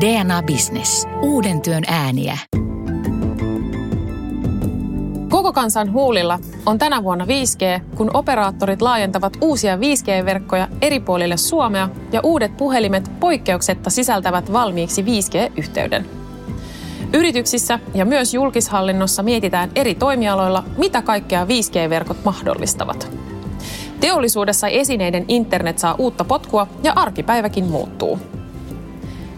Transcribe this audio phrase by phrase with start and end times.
[0.00, 1.06] DNA Business.
[1.22, 2.38] Uuden työn ääniä.
[5.28, 11.88] Koko kansan huulilla on tänä vuonna 5G, kun operaattorit laajentavat uusia 5G-verkkoja eri puolille Suomea
[12.12, 16.06] ja uudet puhelimet poikkeuksetta sisältävät valmiiksi 5G-yhteyden.
[17.14, 23.10] Yrityksissä ja myös julkishallinnossa mietitään eri toimialoilla, mitä kaikkea 5G-verkot mahdollistavat.
[24.00, 28.37] Teollisuudessa esineiden internet saa uutta potkua ja arkipäiväkin muuttuu.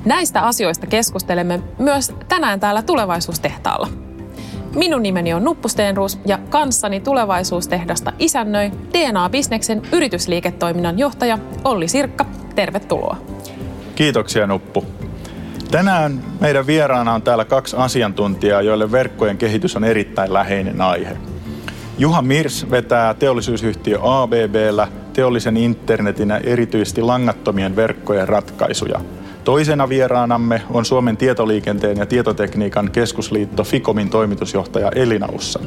[0.05, 3.88] Näistä asioista keskustelemme myös tänään täällä tulevaisuustehtaalla.
[4.75, 12.27] Minun nimeni on Nuppu Stenruus ja kanssani tulevaisuustehdasta isännöi DNA-bisneksen yritysliiketoiminnan johtaja Olli Sirkka.
[12.55, 13.16] Tervetuloa.
[13.95, 14.84] Kiitoksia Nuppu.
[15.70, 21.17] Tänään meidän vieraana on täällä kaksi asiantuntijaa, joille verkkojen kehitys on erittäin läheinen aihe.
[21.98, 29.01] Juha Mirs vetää teollisuusyhtiö ABBllä teollisen internetin ja erityisesti langattomien verkkojen ratkaisuja.
[29.45, 35.61] Toisena vieraanamme on Suomen tietoliikenteen ja tietotekniikan keskusliitto Fikomin toimitusjohtaja Elina Ussa.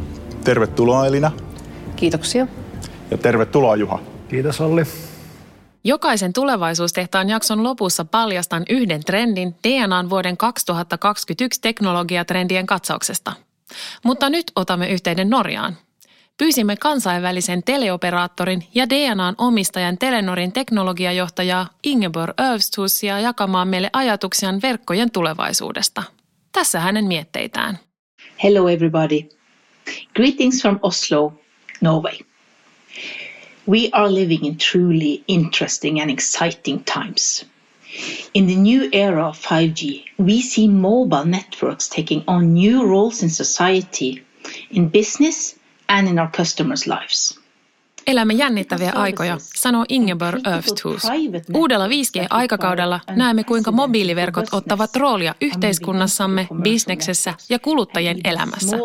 [0.43, 1.31] Tervetuloa Elina.
[1.95, 2.47] Kiitoksia.
[3.11, 3.99] Ja tervetuloa Juha.
[4.27, 4.83] Kiitos Olli.
[5.83, 13.33] Jokaisen tulevaisuustehtaan jakson lopussa paljastan yhden trendin DNAn vuoden 2021 teknologiatrendien katsauksesta.
[14.03, 15.77] Mutta nyt otamme yhteyden Norjaan.
[16.37, 26.03] Pyysimme kansainvälisen teleoperaattorin ja DNAn omistajan Telenorin teknologiajohtajaa Ingeborg Övsthusia jakamaan meille ajatuksiaan verkkojen tulevaisuudesta.
[26.51, 27.79] Tässä hänen mietteitään.
[28.43, 29.21] Hello everybody.
[30.15, 31.33] Greetings from Oslo,
[31.81, 32.17] Norway.
[33.69, 37.45] We are living in truly interesting and exciting times.
[38.33, 43.29] In the new era of 5G, we see mobile networks taking on new roles in
[43.29, 44.25] society,
[44.71, 47.37] in business and in our customers' lives.
[48.07, 51.03] Elämme jännittäviä aikoja, sanoo Ingeborg Öfthus.
[51.53, 58.77] Uudella 5G-aikakaudella näemme, kuinka mobiiliverkot ottavat roolia yhteiskunnassamme, bisneksessä ja kuluttajien elämässä.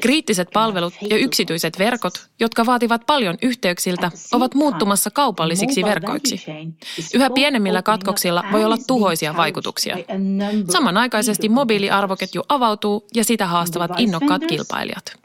[0.00, 6.44] Kriittiset palvelut ja yksityiset verkot, jotka vaativat paljon yhteyksiltä, ovat muuttumassa kaupallisiksi verkoiksi.
[7.14, 9.96] Yhä pienemmillä katkoksilla voi olla tuhoisia vaikutuksia.
[10.72, 15.18] Samanaikaisesti mobiiliarvoketju avautuu ja sitä haastavat innokkaat kilpailijat.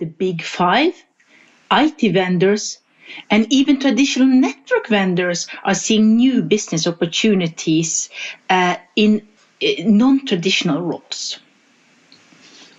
[1.83, 2.88] IT vendors
[3.29, 8.09] And even traditional network vendors are seeing new business opportunities
[8.51, 9.21] uh, in
[9.63, 11.39] uh, non traditional roles.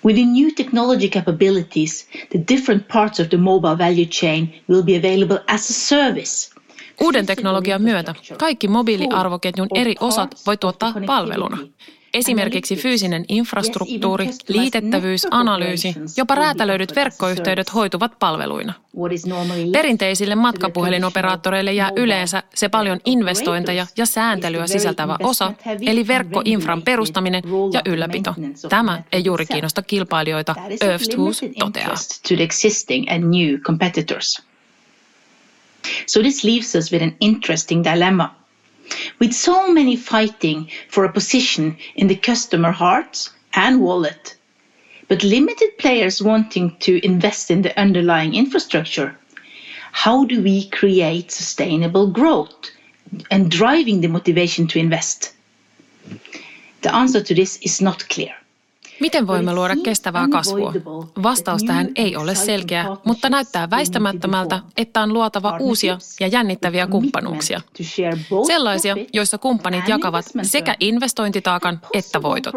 [0.02, 4.96] With the new technology capabilities, the different parts of the mobile value chain will be
[4.96, 6.50] available as a service.
[7.00, 11.58] Uuden teknologian myötä kaikki mobiiliarvoketjun eri osat voi tuottaa palveluna.
[12.14, 18.72] Esimerkiksi fyysinen infrastruktuuri, liitettävyys, analyysi, jopa räätälöidyt verkkoyhteydet hoituvat palveluina.
[19.72, 25.52] Perinteisille matkapuhelinoperaattoreille jää yleensä se paljon investointeja ja sääntelyä sisältävä osa,
[25.86, 28.34] eli verkkoinfran perustaminen ja ylläpito.
[28.68, 30.54] Tämä ei juuri kiinnosta kilpailijoita,
[30.84, 31.94] Öfthus toteaa.
[36.06, 38.39] So this leaves us with an interesting dilemma.
[39.18, 44.34] With so many fighting for a position in the customer hearts and wallet,
[45.08, 49.16] but limited players wanting to invest in the underlying infrastructure,
[49.92, 52.70] how do we create sustainable growth
[53.30, 55.32] and driving the motivation to invest?
[56.82, 58.39] The answer to this is not clear.
[59.00, 60.72] Miten voimme luoda kestävää kasvua?
[61.22, 67.60] Vastaus tähän ei ole selkeä, mutta näyttää väistämättömältä, että on luotava uusia ja jännittäviä kumppanuuksia.
[68.46, 72.54] Sellaisia, joissa kumppanit jakavat sekä investointitaakan että voitot.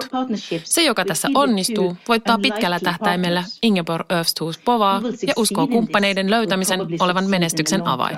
[0.64, 7.30] Se, joka tässä onnistuu, voittaa pitkällä tähtäimellä Ingeborg Öfsthus povaa ja uskoo kumppaneiden löytämisen olevan
[7.30, 8.18] menestyksen avain.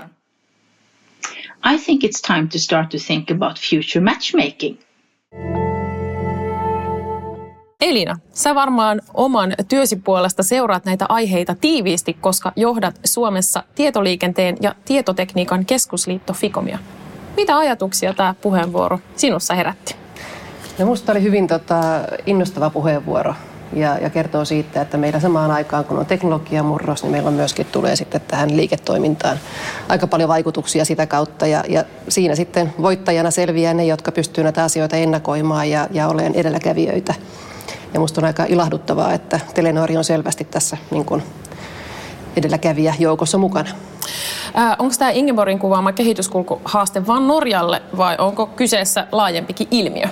[1.74, 4.78] I think it's time to start to think about future matchmaking.
[7.82, 14.76] Elina, sä varmaan oman työsi puolesta seuraat näitä aiheita tiiviisti, koska johdat Suomessa tietoliikenteen ja
[14.86, 16.80] tietotekniikan keskusliitto Fikomia.
[17.38, 19.96] Mitä ajatuksia tämä puheenvuoro sinussa herätti?
[20.80, 21.76] No musta oli hyvin tota,
[22.26, 23.34] innostava puheenvuoro
[23.74, 27.66] ja, ja kertoo siitä, että meillä samaan aikaan, kun on teknologiamurros, niin meillä on myöskin
[27.72, 29.38] tulee sitten tähän liiketoimintaan
[29.90, 31.48] aika paljon vaikutuksia sitä kautta.
[31.48, 36.36] Ja, ja siinä sitten voittajana selviää ne, jotka pystyvät näitä asioita ennakoimaan ja, ja olemaan
[36.36, 37.14] edelläkävijöitä.
[37.94, 41.24] Ja musta on aika ilahduttavaa, että Telenori on selvästi tässä niin kuin
[42.38, 43.70] edelläkävijä joukossa mukana.
[44.54, 50.06] Ää, onko tämä Ingeborgin kuvaama kehityskulku haaste vain Norjalle vai onko kyseessä laajempikin ilmiö?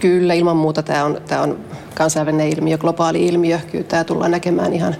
[0.00, 1.58] Kyllä, ilman muuta tämä on, tämä on
[1.94, 3.58] kansainvälinen ilmiö, globaali ilmiö.
[3.72, 4.96] Kyllä tämä tullaan näkemään ihan,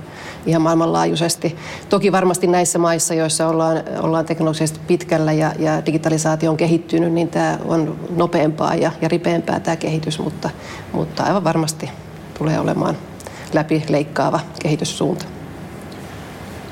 [0.46, 1.56] ihan maailmanlaajuisesti.
[1.88, 7.28] Toki varmasti näissä maissa, joissa ollaan, ollaan teknologisesti pitkällä ja, ja digitalisaatio on kehittynyt, niin
[7.28, 10.50] tämä on nopeampaa ja, ja ripeämpää tämä kehitys, mutta,
[10.92, 11.90] mutta aivan varmasti
[12.38, 12.96] tulee olemaan
[13.52, 15.24] läpileikkaava kehityssuunta.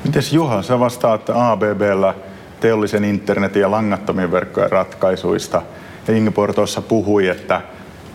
[0.04, 2.14] Mites Juha, sä vastaat ABBllä
[2.60, 5.62] teollisen internetin ja langattomien verkkojen ratkaisuista.
[6.08, 7.60] Ingeborg tuossa puhui, että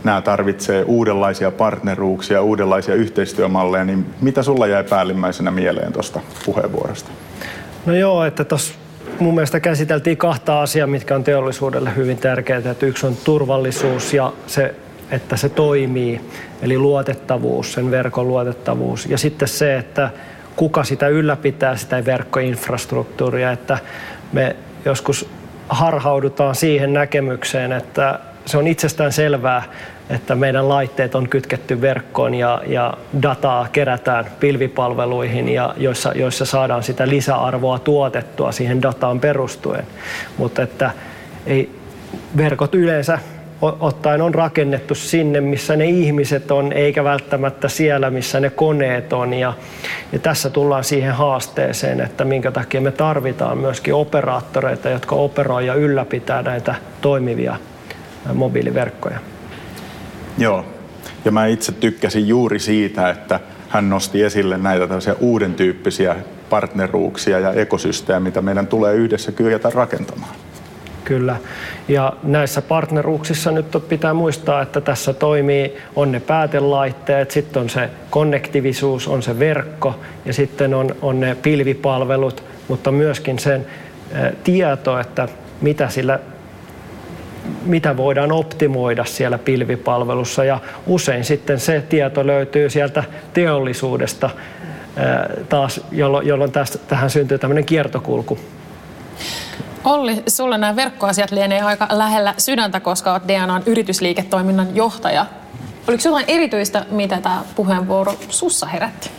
[0.04, 7.10] nämä tarvitsee uudenlaisia partneruuksia, uudenlaisia yhteistyömalleja, niin mitä sulla jäi päällimmäisenä mieleen tuosta puheenvuorosta?
[7.86, 8.74] No joo, että tuossa
[9.20, 12.72] mun mielestä käsiteltiin kahta asiaa, mitkä on teollisuudelle hyvin tärkeitä.
[12.72, 14.76] Että yksi on turvallisuus ja se,
[15.12, 16.22] että se toimii,
[16.62, 19.06] eli luotettavuus, sen verkon luotettavuus.
[19.06, 20.10] Ja sitten se, että
[20.56, 23.78] kuka sitä ylläpitää, sitä verkkoinfrastruktuuria, että
[24.32, 24.56] me
[24.86, 25.30] joskus
[25.70, 29.64] harhaudutaan siihen näkemykseen, että se on itsestään selvää,
[30.10, 36.84] että meidän laitteet on kytketty verkkoon ja, ja dataa kerätään pilvipalveluihin, ja joissa, joissa saadaan
[36.84, 39.88] sitä lisäarvoa tuotettua siihen dataan perustuen.
[40.38, 40.92] Mutta että
[41.46, 41.70] ei,
[42.38, 43.20] verkot yleensä
[43.62, 49.34] ottaen on rakennettu sinne, missä ne ihmiset on, eikä välttämättä siellä, missä ne koneet on.
[49.34, 49.54] Ja,
[50.12, 55.74] ja tässä tullaan siihen haasteeseen, että minkä takia me tarvitaan myöskin operaattoreita, jotka operoi ja
[55.74, 57.56] ylläpitää näitä toimivia
[58.34, 59.20] mobiiliverkkoja.
[60.38, 60.66] Joo,
[61.26, 63.40] ja mä itse tykkäsin juuri siitä, että
[63.70, 66.16] hän nosti esille näitä tällaisia uuden tyyppisiä
[66.50, 70.36] partneruuksia ja ekosysteemejä, mitä meidän tulee yhdessä kyetä rakentamaan.
[71.06, 71.36] Kyllä.
[71.88, 77.90] Ja näissä partneruuksissa nyt pitää muistaa, että tässä toimii, on ne päätelaitteet, sitten on se
[78.10, 83.66] konnektiivisuus, on se verkko ja sitten on, on ne pilvipalvelut, mutta myöskin sen
[84.44, 85.28] tieto, että
[85.62, 86.20] mitä sillä
[87.66, 93.04] mitä voidaan optimoida siellä pilvipalvelussa ja usein sitten se tieto löytyy sieltä
[93.34, 94.30] teollisuudesta
[95.50, 98.40] taas, jolloin, jolloin tästä, tähän syntyy tämmöinen kiertokulku.
[99.84, 105.26] Olli, sulle nämä verkkoasiat lienee aika lähellä sydäntä, koska olet DNAn yritysliiketoiminnan johtaja.
[105.88, 109.10] Oliko jotain erityistä, mitä tämä puheenvuoro sussa herätti?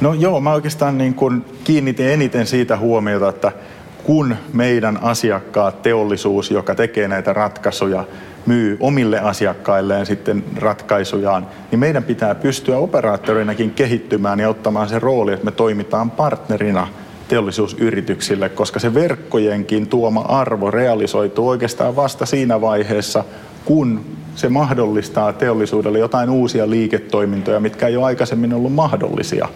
[0.00, 3.52] No joo, mä oikeastaan niin kun kiinnitin eniten siitä huomiota, että
[4.04, 8.04] kun meidän asiakkaat, teollisuus, joka tekee näitä ratkaisuja,
[8.46, 15.32] myy omille asiakkailleen sitten ratkaisujaan, niin meidän pitää pystyä operaattorinakin kehittymään ja ottamaan se rooli,
[15.32, 16.88] että me toimitaan partnerina
[17.28, 23.24] teollisuusyrityksille, koska se verkkojenkin tuoma arvo realisoituu oikeastaan vasta siinä vaiheessa,
[23.64, 24.04] kun
[24.34, 29.48] se mahdollistaa teollisuudelle jotain uusia liiketoimintoja, mitkä ei ole aikaisemmin ollut mahdollisia.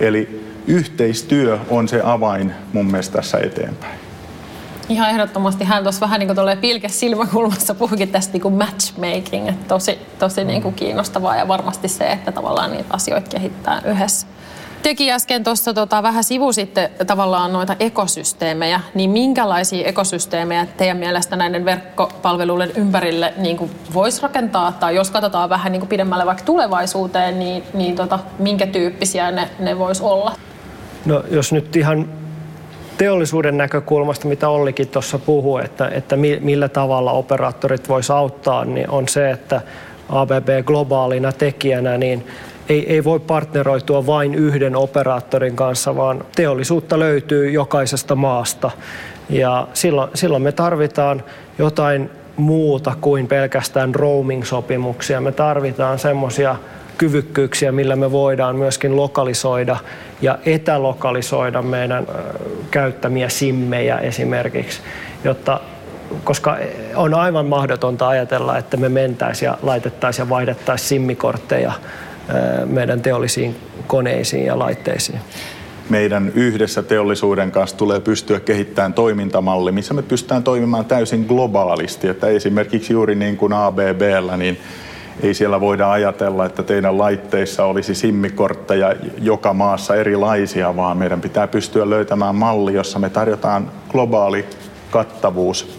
[0.00, 3.98] Eli yhteistyö on se avain mun mielestä tässä eteenpäin.
[4.88, 9.68] Ihan ehdottomasti hän tuossa vähän niin kuin pilke silmäkulmassa puhuikin tästä niin kuin matchmaking, että
[9.68, 14.26] tosi, tosi niin kuin kiinnostavaa ja varmasti se, että tavallaan niitä asioita kehittää yhdessä.
[14.82, 21.64] Tekin äsken tuossa tota, vähän sivusitte tavallaan noita ekosysteemejä, niin minkälaisia ekosysteemejä teidän mielestä näiden
[21.64, 27.62] verkkopalveluiden ympärille niin voisi rakentaa, tai jos katsotaan vähän niin kuin pidemmälle vaikka tulevaisuuteen, niin,
[27.74, 30.32] niin tota, minkä tyyppisiä ne, ne voisi olla?
[31.08, 32.08] No jos nyt ihan
[32.98, 39.08] teollisuuden näkökulmasta, mitä Ollikin tuossa puhui, että, että millä tavalla operaattorit voisi auttaa, niin on
[39.08, 39.60] se, että
[40.08, 42.26] ABB globaalina tekijänä, niin
[42.68, 48.70] ei, ei voi partneroitua vain yhden operaattorin kanssa, vaan teollisuutta löytyy jokaisesta maasta.
[49.30, 51.22] Ja silloin, silloin me tarvitaan
[51.58, 55.20] jotain muuta kuin pelkästään roaming-sopimuksia.
[55.20, 56.56] Me tarvitaan semmoisia
[56.98, 59.76] kyvykkyyksiä, millä me voidaan myöskin lokalisoida
[60.22, 62.06] ja etälokalisoida meidän
[62.70, 64.80] käyttämiä simmejä esimerkiksi,
[65.24, 65.60] jotta
[66.24, 66.56] koska
[66.94, 71.72] on aivan mahdotonta ajatella, että me mentäisiin ja laitettaisiin ja vaihdettaisiin simmikortteja
[72.66, 75.18] meidän teollisiin koneisiin ja laitteisiin.
[75.88, 82.08] Meidän yhdessä teollisuuden kanssa tulee pystyä kehittämään toimintamalli, missä me pystytään toimimaan täysin globaalisti.
[82.08, 84.58] Että esimerkiksi juuri niin kuin ABBllä, niin
[85.22, 91.46] ei siellä voida ajatella, että teidän laitteissa olisi simmikortteja joka maassa erilaisia, vaan meidän pitää
[91.46, 94.44] pystyä löytämään malli, jossa me tarjotaan globaali
[94.90, 95.78] kattavuus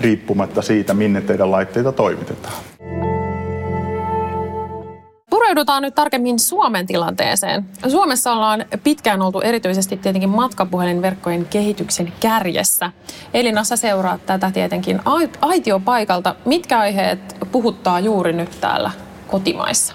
[0.00, 2.54] riippumatta siitä, minne teidän laitteita toimitetaan.
[5.46, 7.64] Pureudutaan nyt tarkemmin Suomen tilanteeseen.
[7.88, 12.92] Suomessa ollaan pitkään oltu erityisesti tietenkin matkapuhelinverkkojen kehityksen kärjessä.
[13.34, 15.00] Elina, sä seuraat tätä tietenkin
[15.40, 16.34] aitiopaikalta.
[16.44, 18.90] Mitkä aiheet puhuttaa juuri nyt täällä
[19.26, 19.94] kotimaissa?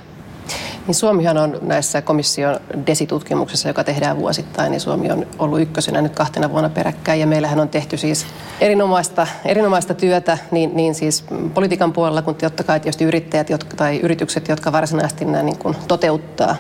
[0.88, 6.16] Niin Suomihan on näissä komission desitutkimuksissa, joka tehdään vuosittain, niin Suomi on ollut ykkösenä nyt
[6.16, 7.20] kahtena vuonna peräkkäin.
[7.20, 8.26] Ja meillähän on tehty siis
[8.62, 14.00] erinomaista, erinomaista työtä niin, niin siis politiikan puolella kuin totta kai tietysti yrittäjät jotka, tai
[14.04, 16.56] yritykset, jotka varsinaisesti nämä niin kuin toteuttaa.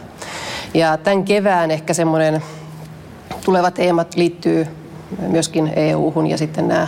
[0.73, 2.43] Ja tämän kevään ehkä semmoinen
[3.45, 4.67] tuleva teemat liittyy
[5.27, 6.87] myöskin EU-hun ja sitten nämä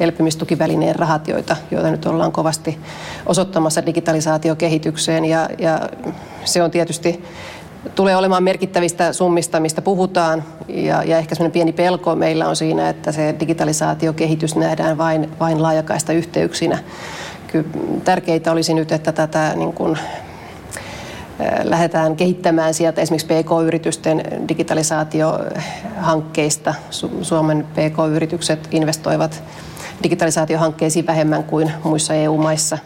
[0.00, 2.78] elpymistukivälineen rahat, joita, joita nyt ollaan kovasti
[3.26, 5.24] osoittamassa digitalisaatiokehitykseen.
[5.24, 5.88] Ja, ja
[6.44, 7.24] se on tietysti
[7.94, 10.44] tulee olemaan merkittävistä summista, mistä puhutaan.
[10.68, 15.62] Ja, ja ehkä semmoinen pieni pelko meillä on siinä, että se digitalisaatiokehitys nähdään vain, vain
[15.62, 16.78] laajakaista yhteyksinä.
[17.46, 17.68] Kyllä
[18.04, 19.98] tärkeintä olisi nyt, että tätä niin kuin,
[21.62, 26.74] lähdetään kehittämään sieltä esimerkiksi PK-yritysten digitalisaatiohankkeista.
[27.22, 29.42] Suomen PK-yritykset investoivat
[30.02, 32.78] digitalisaatiohankkeisiin vähemmän kuin muissa EU-maissa.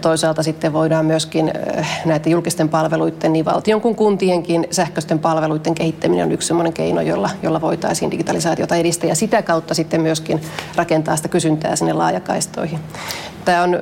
[0.00, 1.52] Toisaalta sitten voidaan myöskin
[2.04, 7.30] näitä julkisten palveluiden, niin valtion kuin kuntienkin sähköisten palveluiden kehittäminen on yksi sellainen keino, jolla,
[7.42, 10.40] jolla voitaisiin digitalisaatiota edistää ja sitä kautta sitten myöskin
[10.76, 12.78] rakentaa sitä kysyntää sinne laajakaistoihin.
[13.44, 13.78] Tämä on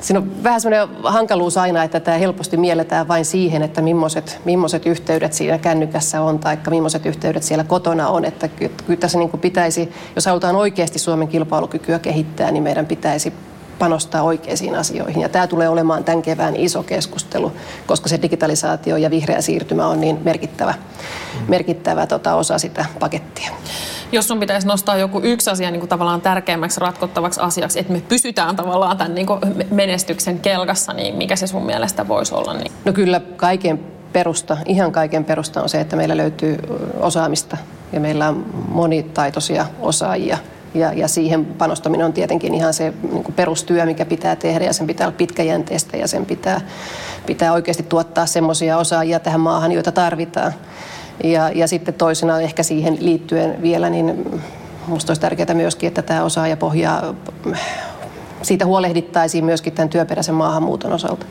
[0.00, 4.86] Siinä on vähän sellainen hankaluus aina, että tämä helposti mielletään vain siihen, että millaiset, millaiset
[4.86, 8.24] yhteydet siinä kännykässä on tai millaiset yhteydet siellä kotona on.
[8.24, 13.32] Että kyllä tässä niin pitäisi, jos halutaan oikeasti Suomen kilpailukykyä kehittää, niin meidän pitäisi
[13.80, 15.22] panostaa oikeisiin asioihin.
[15.22, 17.52] Ja tämä tulee olemaan tämän kevään iso keskustelu,
[17.86, 20.74] koska se digitalisaatio ja vihreä siirtymä on niin merkittävä,
[21.48, 23.50] merkittävä tota, osa sitä pakettia.
[24.12, 28.02] Jos sun pitäisi nostaa joku yksi asia niin kuin tavallaan tärkeimmäksi ratkottavaksi asiaksi, että me
[28.08, 32.54] pysytään tavallaan tämän niin kuin menestyksen kelkassa, niin mikä se sun mielestä voisi olla?
[32.54, 32.72] Niin?
[32.84, 33.80] No kyllä kaiken
[34.12, 36.58] perusta, ihan kaiken perusta on se, että meillä löytyy
[37.00, 37.56] osaamista
[37.92, 40.38] ja meillä on monitaitoisia osaajia
[40.74, 44.72] ja, ja siihen panostaminen on tietenkin ihan se niin kuin perustyö, mikä pitää tehdä ja
[44.72, 46.60] sen pitää olla pitkäjänteistä ja sen pitää,
[47.26, 50.54] pitää oikeasti tuottaa semmoisia osaajia tähän maahan, joita tarvitaan.
[51.24, 54.40] Ja, ja sitten toisena ehkä siihen liittyen vielä, niin
[54.86, 57.14] minusta olisi tärkeää myöskin, että tämä osaajapohja,
[58.42, 61.26] siitä huolehdittaisiin myöskin tämän työperäisen maahanmuuton osalta.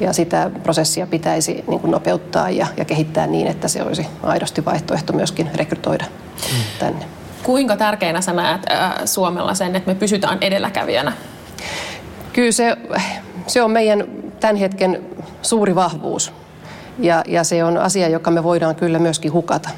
[0.00, 4.64] Ja sitä prosessia pitäisi niin kuin nopeuttaa ja, ja kehittää niin, että se olisi aidosti
[4.64, 6.58] vaihtoehto myöskin rekrytoida mm.
[6.78, 7.17] tänne.
[7.48, 11.12] Kuinka tärkeänä sä näet äh, Suomella sen, että me pysytään edelläkävijänä?
[12.32, 12.76] Kyllä se,
[13.46, 14.04] se on meidän
[14.40, 15.02] tämän hetken
[15.42, 16.32] suuri vahvuus.
[16.98, 19.70] Ja, ja se on asia, joka me voidaan kyllä myöskin hukata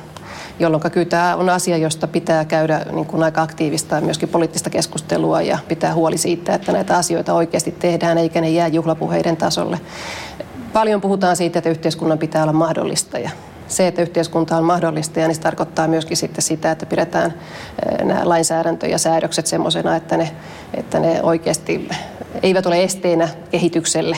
[0.58, 4.70] jolloin kyllä tämä on asia, josta pitää käydä niin kuin aika aktiivista ja myöskin poliittista
[4.70, 9.80] keskustelua ja pitää huoli siitä, että näitä asioita oikeasti tehdään eikä ne jää juhlapuheiden tasolle.
[10.72, 13.30] Paljon puhutaan siitä, että yhteiskunnan pitää olla mahdollistaja
[13.70, 17.34] se, että yhteiskunta on mahdollista, niin se tarkoittaa myöskin sitten sitä, että pidetään
[17.86, 20.30] eh, nämä lainsäädäntö ja säädökset semmoisena, että ne,
[20.74, 21.88] että ne oikeasti
[22.42, 24.16] eivät ole esteenä kehitykselle.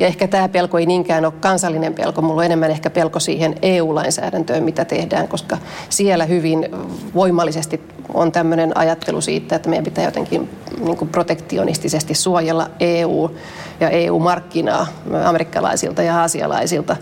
[0.00, 3.54] Ja ehkä tämä pelko ei niinkään ole kansallinen pelko, mulla on enemmän ehkä pelko siihen
[3.62, 6.68] EU-lainsäädäntöön, mitä tehdään, koska siellä hyvin
[7.14, 7.80] voimallisesti
[8.14, 13.30] on tämmöinen ajattelu siitä, että meidän pitää jotenkin niin protektionistisesti suojella EU
[13.80, 14.86] ja EU-markkinaa
[15.24, 16.96] amerikkalaisilta ja aasialaisilta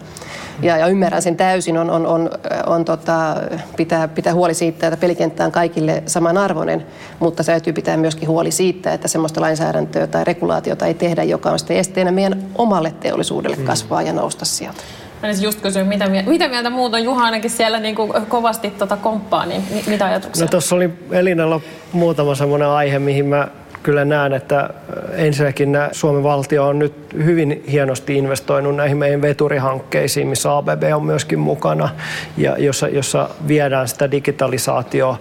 [0.63, 2.31] ja, ja ymmärrän sen täysin, on, on, on,
[2.67, 3.37] on tota,
[3.77, 6.87] pitää, pitää huoli siitä, että pelikenttä on kaikille samanarvoinen,
[7.19, 11.59] mutta täytyy pitää myöskin huoli siitä, että sellaista lainsäädäntöä tai regulaatiota ei tehdä, joka on
[11.59, 13.65] sitten esteenä meidän omalle teollisuudelle mm.
[13.65, 14.81] kasvaa ja nousta sieltä.
[15.23, 18.97] Mä just kysyä, mitä, mitä mieltä muut on Juha ainakin siellä niin kuin kovasti tota
[18.97, 20.45] komppaa, niin mitä ajatuksia?
[20.45, 21.61] No tuossa oli Elinalla
[21.93, 23.49] muutama semmoinen aihe, mihin mä
[23.83, 24.71] kyllä näen, että
[25.13, 26.95] ensinnäkin Suomen valtio on nyt
[27.25, 31.89] hyvin hienosti investoinut näihin meidän veturihankkeisiin, missä ABB on myöskin mukana,
[32.37, 35.19] ja jossa, jossa viedään sitä digitalisaatioa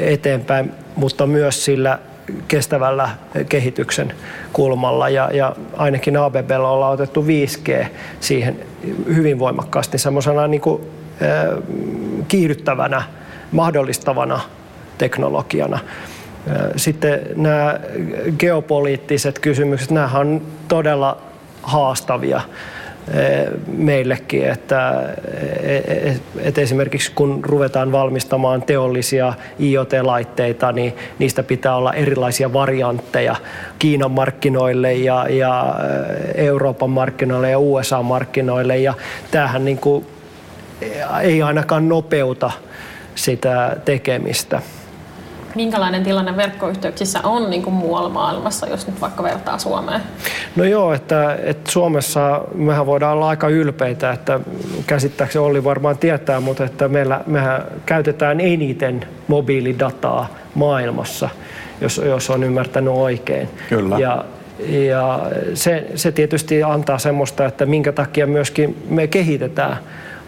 [0.00, 1.98] eteenpäin, mutta myös sillä
[2.48, 3.10] kestävällä
[3.48, 4.14] kehityksen
[4.52, 7.86] kulmalla ja, ja ainakin ABBllä ollaan otettu 5G
[8.20, 8.56] siihen
[9.14, 10.82] hyvin voimakkaasti semmoisena niin kuin,
[11.22, 11.62] äh,
[12.28, 13.02] kiihdyttävänä,
[13.52, 14.40] mahdollistavana
[14.98, 15.78] teknologiana.
[16.76, 17.80] Sitten nämä
[18.38, 21.18] geopoliittiset kysymykset, nämä on todella
[21.62, 22.40] haastavia
[23.66, 25.08] meillekin, että,
[26.42, 33.36] että esimerkiksi kun ruvetaan valmistamaan teollisia IoT-laitteita, niin niistä pitää olla erilaisia variantteja
[33.78, 35.74] Kiinan markkinoille ja, ja
[36.34, 38.94] Euroopan markkinoille ja USA-markkinoille ja
[39.30, 40.06] tämähän niin kuin
[41.22, 42.50] ei ainakaan nopeuta
[43.14, 44.62] sitä tekemistä
[45.54, 50.00] minkälainen tilanne verkkoyhteyksissä on niin kuin muualla maailmassa, jos nyt vaikka vertaa Suomeen?
[50.56, 54.40] No joo, että, että Suomessa mehän voidaan olla aika ylpeitä, että
[54.86, 61.28] käsittääkseni Olli varmaan tietää, mutta että meillä, mehän käytetään eniten mobiilidataa maailmassa,
[61.80, 63.48] jos, jos on ymmärtänyt oikein.
[63.68, 63.98] Kyllä.
[63.98, 64.24] Ja
[64.68, 69.76] ja se, se tietysti antaa semmoista, että minkä takia myöskin me kehitetään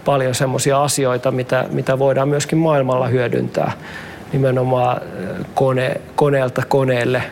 [0.04, 3.72] paljon semmoisia asioita, mitä, mitä voidaan myöskin maailmalla hyödyntää
[4.34, 5.00] nimenomaan
[5.54, 7.22] kone, koneelta koneelle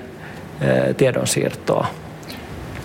[0.97, 1.87] tiedonsiirtoa.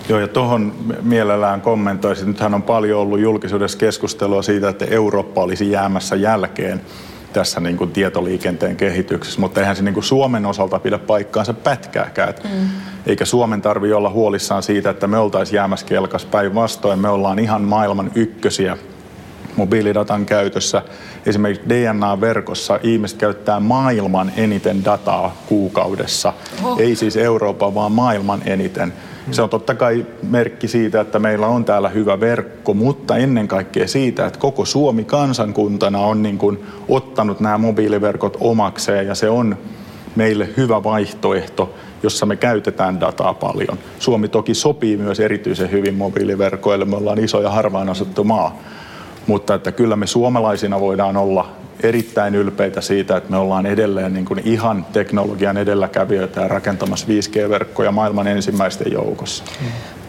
[0.10, 2.28] Joo, ja tuohon mielellään kommentoisin.
[2.28, 6.82] Nythän on paljon ollut julkisuudessa keskustelua siitä, että Eurooppa olisi jäämässä jälkeen
[7.34, 12.34] tässä niin kuin tietoliikenteen kehityksessä, mutta eihän se niin kuin Suomen osalta pidä paikkaansa pätkääkään.
[12.44, 12.68] Mm.
[13.06, 17.00] Eikä Suomen tarvitse olla huolissaan siitä, että me oltaisiin jäämässä kelkas päinvastoin.
[17.00, 18.78] Me ollaan ihan maailman ykkösiä
[19.58, 20.82] mobiilidatan käytössä.
[21.26, 26.34] Esimerkiksi DNA-verkossa ihmiset käyttää maailman eniten dataa kuukaudessa.
[26.64, 26.80] Oho.
[26.80, 28.94] Ei siis Euroopan, vaan maailman eniten.
[29.32, 33.88] Se on totta kai merkki siitä, että meillä on täällä hyvä verkko, mutta ennen kaikkea
[33.88, 39.58] siitä, että koko Suomi kansankuntana on niin kuin ottanut nämä mobiiliverkot omakseen ja se on
[40.16, 41.74] meille hyvä vaihtoehto,
[42.04, 43.78] jossa me käytetään dataa paljon.
[44.00, 48.60] Suomi toki sopii myös erityisen hyvin mobiiliverkoille, me ollaan iso ja harvaan asuttu maa,
[49.28, 51.52] mutta että kyllä me suomalaisina voidaan olla
[51.84, 57.92] erittäin ylpeitä siitä, että me ollaan edelleen niin kuin ihan teknologian edelläkävijöitä ja rakentamassa 5G-verkkoja
[57.92, 59.44] maailman ensimmäisten joukossa.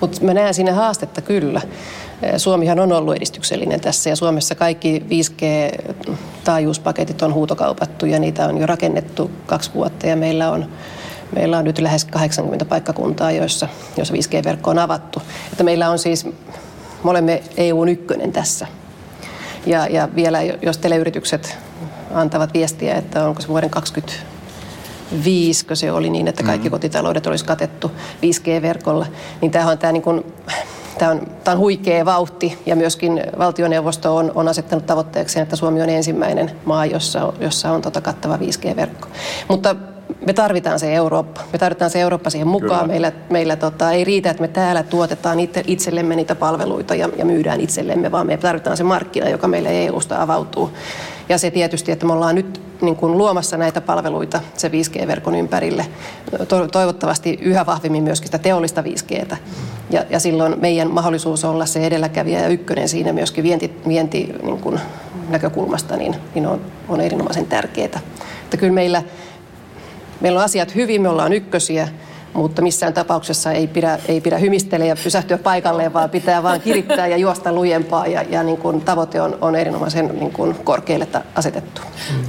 [0.00, 1.60] Mutta mä näen siinä haastetta kyllä.
[2.36, 8.66] Suomihan on ollut edistyksellinen tässä ja Suomessa kaikki 5G-taajuuspaketit on huutokaupattu ja niitä on jo
[8.66, 10.66] rakennettu kaksi vuotta ja meillä on
[11.34, 15.22] Meillä on nyt lähes 80 paikkakuntaa, joissa, joissa 5G-verkko on avattu.
[15.52, 16.24] että meillä on siis,
[17.04, 18.66] me olemme EUn ykkönen tässä.
[19.68, 21.58] Ja, ja vielä, jos teleyritykset
[22.14, 26.70] antavat viestiä, että onko se vuoden 2025, kun se oli niin, että kaikki mm.
[26.70, 27.90] kotitaloudet olisi katettu
[28.22, 29.06] 5G-verkolla,
[29.40, 30.24] niin tämä on tämä niin kuin,
[30.98, 35.82] Tämä on, tämä on huikea vauhti ja myöskin valtioneuvosto on, on asettanut tavoitteeksi, että Suomi
[35.82, 39.08] on ensimmäinen maa, jossa, jossa on tota kattava 5G-verkko.
[39.48, 39.76] Mutta
[40.26, 41.40] me tarvitaan se Eurooppa.
[41.52, 42.70] Me tarvitaan se Eurooppa siihen mukaan.
[42.70, 42.86] Kyllä.
[42.86, 47.24] Meillä, meillä tota, ei riitä, että me täällä tuotetaan itse, itsellemme niitä palveluita ja, ja
[47.24, 50.70] myydään itsellemme, vaan me tarvitaan se markkina, joka meille EUsta avautuu.
[51.28, 55.86] Ja se tietysti, että me ollaan nyt niin kuin luomassa näitä palveluita se 5G-verkon ympärille.
[56.48, 59.36] To- toivottavasti yhä vahvemmin myöskin sitä teollista 5Gtä.
[59.90, 64.58] Ja, ja silloin meidän mahdollisuus olla se edelläkävijä ja ykkönen siinä myöskin vienti, vienti niin
[64.58, 64.80] kuin
[65.28, 68.00] näkökulmasta niin, niin on, on erinomaisen tärkeää.
[68.44, 69.02] Että kyllä meillä
[70.20, 71.88] Meillä on asiat hyvin, me ollaan ykkösiä,
[72.34, 77.06] mutta missään tapauksessa ei pidä, ei pidä hymistellä ja pysähtyä paikalleen, vaan pitää vaan kirittää
[77.06, 81.82] ja juosta lujempaa ja, ja niin kuin tavoite on, on erinomaisen niin kuin korkealle asetettu.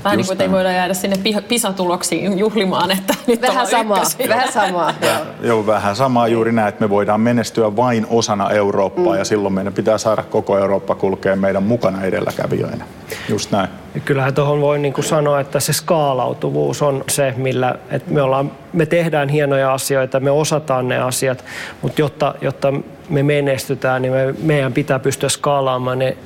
[0.03, 4.93] Vähän niin kuin ei voida jäädä sinne PISA-tuloksiin juhlimaan, että nyt vähän samaa, vähän samaa.
[5.01, 9.19] Ja, joo, vähän samaa juuri näin, että me voidaan menestyä vain osana Eurooppaa mm.
[9.19, 12.85] ja silloin meidän pitää saada koko Eurooppa kulkea meidän mukana edelläkävijöinä.
[13.29, 13.69] Just näin.
[13.95, 18.21] Ja kyllähän tuohon voi niin kuin sanoa, että se skaalautuvuus on se, millä että me,
[18.21, 21.45] ollaan, me tehdään hienoja asioita, me osataan ne asiat,
[21.81, 22.73] mutta jotta, jotta
[23.09, 26.17] me menestytään, niin me, meidän pitää pystyä skaalaamaan ne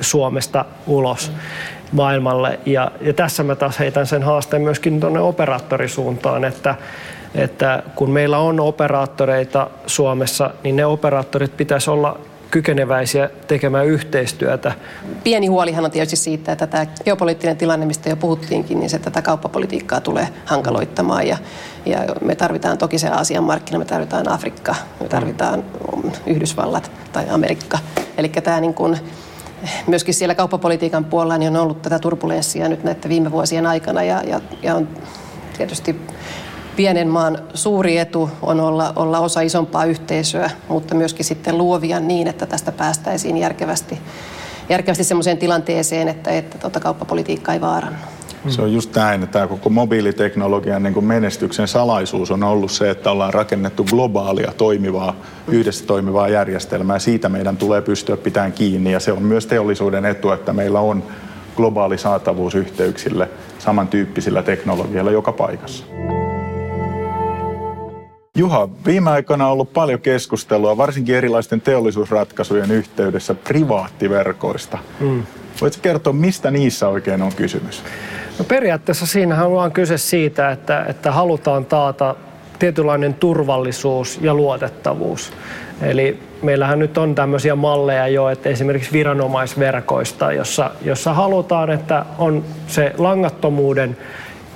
[0.00, 1.32] Suomesta ulos
[1.92, 2.60] maailmalle.
[2.66, 6.74] Ja, ja tässä mä taas heitän sen haasteen myöskin tuonne operaattorisuuntaan, että,
[7.34, 12.18] että kun meillä on operaattoreita Suomessa, niin ne operaattorit pitäisi olla
[12.56, 14.72] kykeneväisiä tekemään yhteistyötä.
[15.24, 19.22] Pieni huolihan on tietysti siitä, että tämä geopoliittinen tilanne, mistä jo puhuttiinkin, niin se tätä
[19.22, 21.26] kauppapolitiikkaa tulee hankaloittamaan.
[21.26, 21.38] Ja,
[21.86, 25.64] ja me tarvitaan toki se Aasian markkina, me tarvitaan Afrikka, me tarvitaan
[26.26, 27.78] Yhdysvallat tai Amerikka.
[28.18, 28.98] Eli tämä niin kuin,
[29.86, 34.22] myöskin siellä kauppapolitiikan puolella niin on ollut tätä turbulenssia nyt näiden viime vuosien aikana ja,
[34.22, 34.88] ja, ja on
[35.56, 36.00] tietysti
[36.76, 42.28] pienen maan suuri etu on olla, olla osa isompaa yhteisöä, mutta myöskin sitten luovia niin,
[42.28, 43.98] että tästä päästäisiin järkevästi,
[44.68, 47.98] järkevästi sellaiseen tilanteeseen, että, että tuota kauppapolitiikka ei vaarannu.
[48.48, 52.90] Se on just näin, että tämä koko mobiiliteknologian niin kuin menestyksen salaisuus on ollut se,
[52.90, 55.16] että ollaan rakennettu globaalia, toimivaa,
[55.48, 56.98] yhdessä toimivaa järjestelmää.
[56.98, 61.02] Siitä meidän tulee pystyä pitämään kiinni ja se on myös teollisuuden etu, että meillä on
[61.56, 65.84] globaali saatavuus yhteyksille samantyyppisillä teknologialla joka paikassa.
[68.36, 74.78] Juha, viime aikoina on ollut paljon keskustelua, varsinkin erilaisten teollisuusratkaisujen yhteydessä privaattiverkoista.
[75.00, 75.22] Mm.
[75.60, 77.82] Voitko kertoa, mistä niissä oikein on kysymys?
[78.38, 82.14] No periaatteessa siinähän on kyse siitä, että, että halutaan taata
[82.58, 85.32] tietynlainen turvallisuus ja luotettavuus.
[85.82, 92.44] Eli meillähän nyt on tämmöisiä malleja jo, että esimerkiksi viranomaisverkoista, jossa, jossa halutaan, että on
[92.66, 93.96] se langattomuuden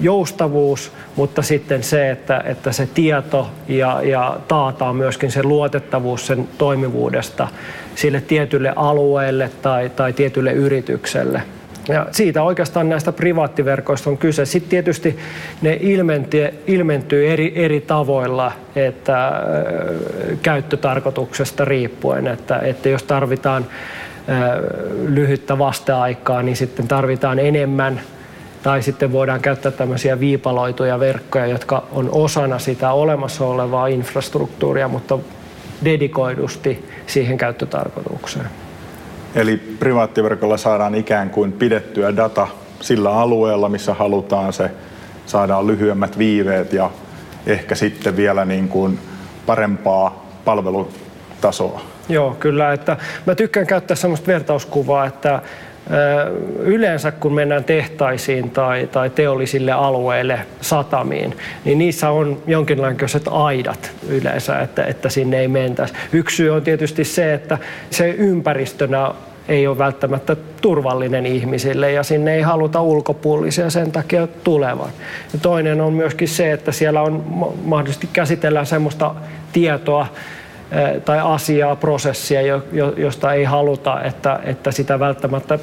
[0.01, 6.49] joustavuus, mutta sitten se, että, että se tieto ja, ja taataan myöskin se luotettavuus sen
[6.59, 7.49] toimivuudesta
[7.95, 11.43] sille tietylle alueelle tai, tai tietylle yritykselle.
[11.89, 14.45] Ja siitä oikeastaan näistä privaattiverkoista on kyse.
[14.45, 15.19] Sitten tietysti
[15.63, 19.35] ne ilmentyy, ilmentyy eri, eri tavoilla, että äh,
[20.43, 23.67] käyttötarkoituksesta riippuen, että, että jos tarvitaan
[24.29, 24.41] äh,
[25.07, 28.01] lyhyttä vasteaikaa, niin sitten tarvitaan enemmän
[28.63, 35.19] tai sitten voidaan käyttää tämmöisiä viipaloituja verkkoja, jotka on osana sitä olemassa olevaa infrastruktuuria, mutta
[35.85, 38.47] dedikoidusti siihen käyttötarkoitukseen.
[39.35, 42.49] Eli privaattiverkolla saadaan ikään kuin pidettyä data
[42.81, 44.71] sillä alueella, missä halutaan se,
[45.27, 46.91] saadaan lyhyemmät viiveet ja
[47.47, 48.99] ehkä sitten vielä niin kuin
[49.47, 51.81] parempaa palvelutasoa.
[52.09, 52.73] Joo, kyllä.
[52.73, 52.97] Että
[53.27, 55.43] mä tykkään käyttää sellaista vertauskuvaa, että
[56.59, 64.61] Yleensä kun mennään tehtaisiin tai, tai teollisille alueille, satamiin, niin niissä on jonkinlaiset aidat yleensä,
[64.61, 65.95] että, että sinne ei mentäisi.
[66.13, 67.59] Yksi syy on tietysti se, että
[67.91, 69.11] se ympäristönä
[69.49, 74.91] ei ole välttämättä turvallinen ihmisille ja sinne ei haluta ulkopuolisia sen takia tulevan.
[75.33, 77.25] Ja toinen on myöskin se, että siellä on
[77.65, 79.15] mahdollisesti käsitellään semmoista
[79.53, 80.07] tietoa,
[81.05, 82.41] tai asiaa, prosessia,
[82.97, 85.59] josta ei haluta, että, että sitä välttämättä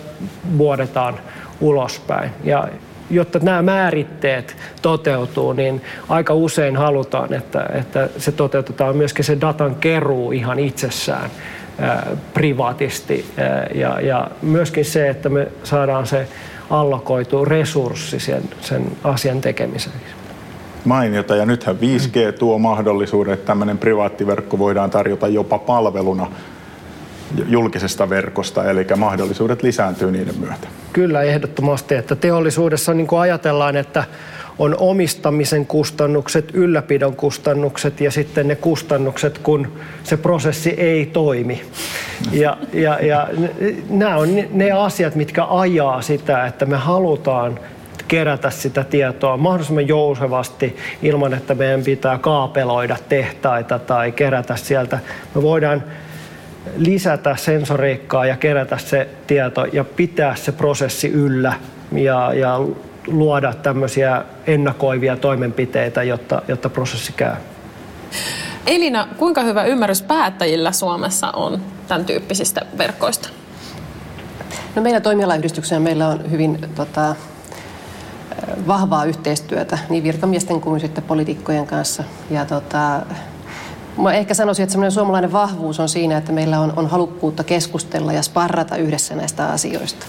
[0.57, 1.19] vuodetaan
[1.61, 2.31] ulospäin.
[2.43, 2.67] Ja
[3.09, 9.75] jotta nämä määritteet toteutuu, niin aika usein halutaan, että, että se toteutetaan myöskin se datan
[9.75, 11.29] keruu ihan itsessään
[11.79, 16.27] ää, privaatisti ää, ja, ja myöskin se, että me saadaan se
[16.69, 19.95] allokoitu resurssi sen, sen asian tekemiseen
[20.87, 21.35] mainiota.
[21.35, 26.31] Ja nythän 5G tuo mahdollisuuden, että tämmöinen privaattiverkko voidaan tarjota jopa palveluna
[27.47, 30.67] julkisesta verkosta, eli mahdollisuudet lisääntyy niiden myötä.
[30.93, 31.95] Kyllä, ehdottomasti.
[31.95, 34.03] Että teollisuudessa niin kuin ajatellaan, että
[34.59, 39.67] on omistamisen kustannukset, ylläpidon kustannukset ja sitten ne kustannukset, kun
[40.03, 41.61] se prosessi ei toimi.
[42.31, 43.27] Ja, ja, ja
[43.89, 47.59] nämä on ne asiat, mitkä ajaa sitä, että me halutaan
[48.07, 54.99] kerätä sitä tietoa mahdollisimman jousevasti ilman, että meidän pitää kaapeloida tehtaita tai kerätä sieltä.
[55.35, 55.83] Me voidaan
[56.77, 61.53] lisätä sensoriikkaa ja kerätä se tieto ja pitää se prosessi yllä
[61.91, 62.59] ja, ja
[63.07, 67.35] luoda tämmöisiä ennakoivia toimenpiteitä, jotta, jotta prosessi käy.
[68.67, 73.29] Elina, kuinka hyvä ymmärrys päättäjillä Suomessa on tämän tyyppisistä verkoista?
[74.75, 77.15] No meidän toimialayhdistyksessä meillä on hyvin tota,
[78.67, 82.03] vahvaa yhteistyötä niin virkamiesten kuin sitten poliitikkojen kanssa.
[82.29, 83.01] Ja tota,
[83.97, 88.13] Mä ehkä sanoisin, että semmoinen suomalainen vahvuus on siinä, että meillä on, on halukkuutta keskustella
[88.13, 90.05] ja sparrata yhdessä näistä asioista.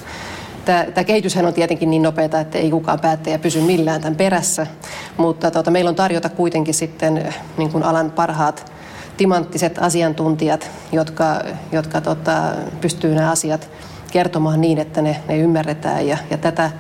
[0.65, 4.67] Tämä, kehityshän on tietenkin niin nopeata, että ei kukaan päättäjä pysy millään tämän perässä,
[5.17, 8.73] mutta tota, meillä on tarjota kuitenkin sitten niin kuin alan parhaat
[9.17, 11.41] timanttiset asiantuntijat, jotka,
[11.73, 12.43] jotka tota,
[12.81, 13.71] pystyy nämä asiat
[14.13, 16.71] kertomaan niin, että ne, ne ymmärretään ja, ja tätä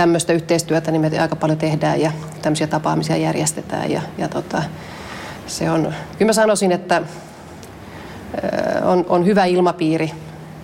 [0.00, 3.90] tämmöistä yhteistyötä niin me aika paljon tehdään ja tämmöisiä tapaamisia järjestetään.
[3.90, 4.62] Ja, ja tota,
[5.46, 7.02] se on, kyllä mä sanoisin, että
[8.84, 10.10] on, on hyvä ilmapiiri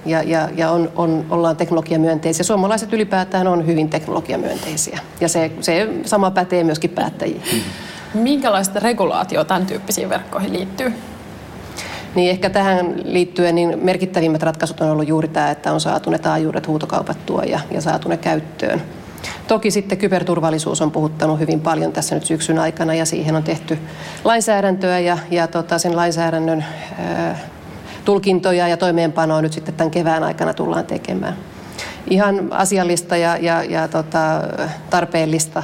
[0.06, 2.44] ja, ja, ja on, on, ollaan teknologiamyönteisiä.
[2.44, 7.42] Suomalaiset ylipäätään on hyvin teknologiamyönteisiä ja se, se sama pätee myöskin päättäjiin.
[8.14, 10.92] Minkälaista regulaatio tämän tyyppisiin verkkoihin liittyy?
[12.14, 16.18] Niin ehkä tähän liittyen niin merkittävimmät ratkaisut on ollut juuri tämä, että on saatu ne
[16.18, 18.82] taajuudet huutokaupattua ja, ja saatu ne käyttöön.
[19.48, 23.78] Toki sitten kyberturvallisuus on puhuttanut hyvin paljon tässä nyt syksyn aikana ja siihen on tehty
[24.24, 26.64] lainsäädäntöä ja, ja tota, sen lainsäädännön
[26.98, 27.38] ää,
[28.04, 31.36] tulkintoja ja toimeenpanoa nyt sitten tämän kevään aikana tullaan tekemään.
[32.10, 34.42] Ihan asiallista ja, ja, ja tota,
[34.90, 35.62] tarpeellista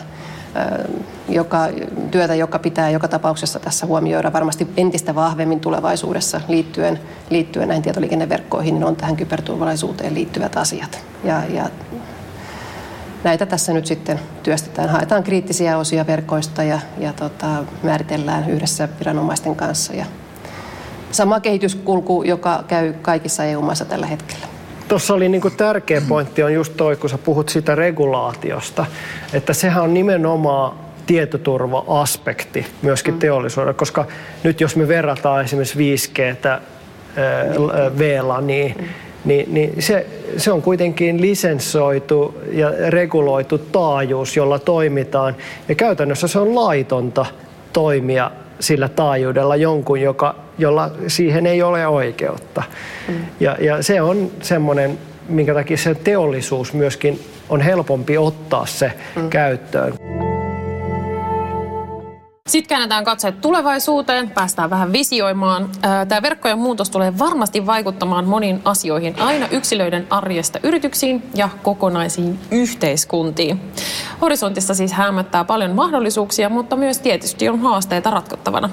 [1.28, 1.68] joka,
[2.10, 8.74] työtä, joka pitää joka tapauksessa tässä huomioida varmasti entistä vahvemmin tulevaisuudessa liittyen, liittyen näihin tietoliikenneverkkoihin,
[8.74, 11.04] niin on tähän kyberturvallisuuteen liittyvät asiat.
[11.24, 11.70] Ja, ja
[13.24, 14.88] näitä tässä nyt sitten työstetään.
[14.88, 19.94] Haetaan kriittisiä osia verkoista ja, ja tota, määritellään yhdessä viranomaisten kanssa.
[19.94, 20.04] Ja
[21.10, 24.46] sama kehityskulku, joka käy kaikissa EU-maissa tällä hetkellä.
[24.88, 28.86] Tuossa oli niin tärkeä pointti on just toi, kun sä puhut siitä regulaatiosta,
[29.32, 30.72] että sehän on nimenomaan
[31.06, 33.20] tietoturva-aspekti myöskin mm.
[33.20, 34.06] teollisuudelle, koska
[34.42, 36.60] nyt jos me verrataan esimerkiksi 5Gtä
[37.98, 40.06] VLANiin, mm niin, niin se,
[40.36, 45.36] se on kuitenkin lisensoitu ja reguloitu taajuus, jolla toimitaan.
[45.68, 47.26] Ja käytännössä se on laitonta
[47.72, 48.30] toimia
[48.60, 52.62] sillä taajuudella jonkun, joka, jolla siihen ei ole oikeutta.
[53.08, 53.14] Mm.
[53.40, 59.30] Ja, ja se on semmoinen, minkä takia se teollisuus myöskin on helpompi ottaa se mm.
[59.30, 59.94] käyttöön.
[62.52, 65.68] Sitten käännetään katseet tulevaisuuteen, päästään vähän visioimaan.
[66.08, 73.60] Tämä verkkojen muutos tulee varmasti vaikuttamaan moniin asioihin, aina yksilöiden arjesta yrityksiin ja kokonaisiin yhteiskuntiin.
[74.20, 78.70] Horisontissa siis hämmättää paljon mahdollisuuksia, mutta myös tietysti on haasteita ratkottavana.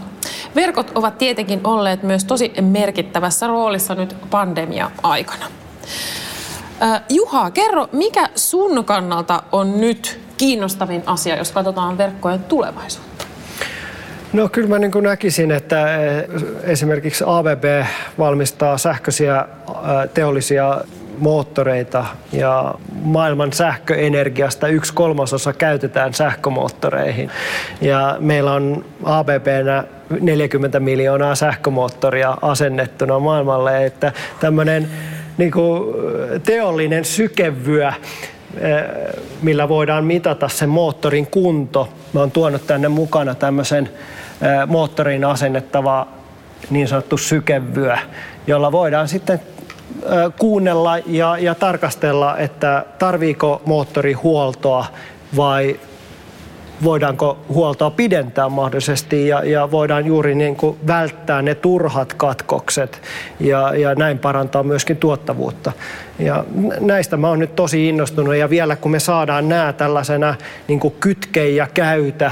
[0.55, 5.45] Verkot ovat tietenkin olleet myös tosi merkittävässä roolissa nyt pandemia-aikana.
[7.09, 13.08] Juha, kerro, mikä sun kannalta on nyt kiinnostavin asia, jos katsotaan verkkojen tulevaisuutta?
[14.33, 16.23] No kyllä mä niin näkisin, että eh,
[16.63, 17.85] esimerkiksi ABB
[18.19, 20.81] valmistaa sähköisiä eh, teollisia
[21.17, 27.31] moottoreita ja maailman sähköenergiasta yksi kolmasosa käytetään sähkömoottoreihin.
[27.81, 29.83] Ja meillä on ABBnä
[30.21, 34.87] 40 miljoonaa sähkömoottoria asennettuna maailmalle, että tämmöinen
[35.37, 35.51] niin
[36.43, 37.91] teollinen sykevyö
[39.41, 41.89] millä voidaan mitata sen moottorin kunto.
[42.13, 43.89] Mä oon tuonut tänne mukana tämmöisen
[44.67, 46.07] moottoriin asennettava
[46.69, 47.97] niin sanottu sykevyö,
[48.47, 49.41] jolla voidaan sitten
[50.39, 54.85] kuunnella ja, ja tarkastella, että tarviiko moottori huoltoa
[55.35, 55.79] vai
[56.83, 63.01] voidaanko huoltoa pidentää mahdollisesti ja, ja voidaan juuri niin kuin välttää ne turhat katkokset
[63.39, 65.71] ja, ja näin parantaa myöskin tuottavuutta.
[66.19, 66.43] Ja
[66.79, 70.35] näistä mä oon nyt tosi innostunut ja vielä kun me saadaan nämä tällaisena
[70.67, 72.31] niin kuin kytke ja käytä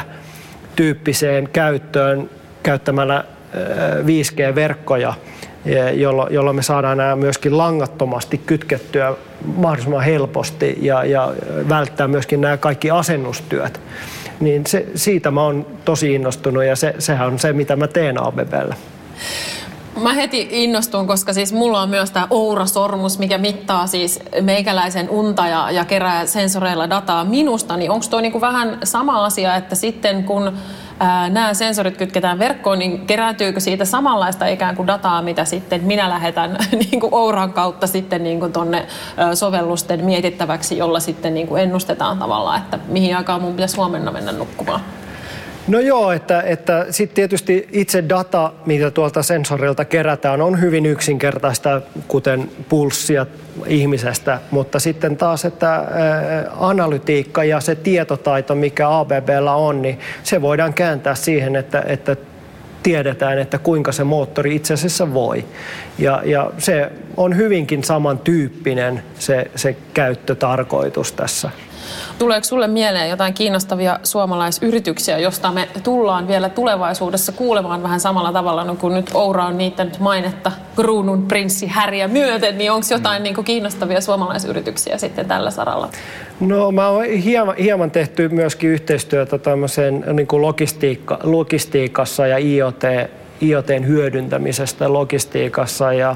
[0.76, 2.30] tyyppiseen käyttöön
[2.64, 3.24] käyttämällä
[4.04, 5.14] 5G-verkkoja,
[5.94, 9.14] jolloin jollo me saadaan nämä myöskin langattomasti kytkettyä
[9.56, 11.34] mahdollisimman helposti ja, ja
[11.70, 13.82] välttää myöskin nämä kaikki asennustyöt.
[14.40, 18.24] Niin se, siitä mä oon tosi innostunut ja se, sehän on se, mitä mä teen
[18.24, 18.76] ABBllä.
[20.02, 25.48] Mä heti innostun, koska siis mulla on myös tämä Oura-sormus, mikä mittaa siis meikäläisen unta
[25.48, 27.78] ja, ja kerää sensoreilla dataa minusta.
[27.78, 30.54] Niin onko tuo niinku vähän sama asia, että sitten kun
[31.30, 36.58] nämä sensorit kytketään verkkoon, niin kerääntyykö siitä samanlaista ikään kuin dataa, mitä sitten minä lähetän
[36.92, 38.86] niin kuin Ouran kautta sitten niin kuin tonne
[39.34, 44.32] sovellusten mietittäväksi, jolla sitten niin kuin ennustetaan tavallaan, että mihin aikaan mun pitäisi huomenna mennä
[44.32, 44.82] nukkumaan?
[45.68, 51.82] No joo, että, että sitten tietysti itse data, mitä tuolta sensorilta kerätään, on hyvin yksinkertaista,
[52.08, 53.26] kuten pulssia
[53.66, 55.84] ihmisestä, mutta sitten taas, että
[56.60, 62.16] analytiikka ja se tietotaito, mikä ABBllä on, niin se voidaan kääntää siihen, että, että
[62.84, 65.46] tiedetään, että kuinka se moottori itse asiassa voi.
[66.00, 71.50] Ja, ja se on hyvinkin samantyyppinen se, se käyttötarkoitus tässä.
[72.20, 78.64] Tuleeko sulle mieleen jotain kiinnostavia suomalaisyrityksiä, josta me tullaan vielä tulevaisuudessa kuulemaan vähän samalla tavalla,
[78.64, 83.24] no kun nyt Oura on niittänyt mainetta kruunun prinssi Häriä myöten, niin onko jotain mm.
[83.24, 85.90] niin kuin kiinnostavia suomalaisyrityksiä sitten tällä saralla?
[86.40, 92.84] No mä oon hieman, hieman tehty myöskin yhteistyötä tämmöiseen niin kuin logistiikka, logistiikassa ja IoT,
[93.42, 96.16] IoTn hyödyntämisestä logistiikassa ja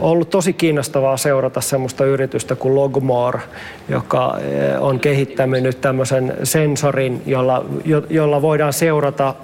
[0.00, 3.40] ollut tosi kiinnostavaa seurata semmoista yritystä kuin Logmore,
[3.88, 4.38] joka
[4.80, 7.64] on kehittänyt tämmöisen sensorin, jolla,
[8.10, 9.34] jolla voidaan seurata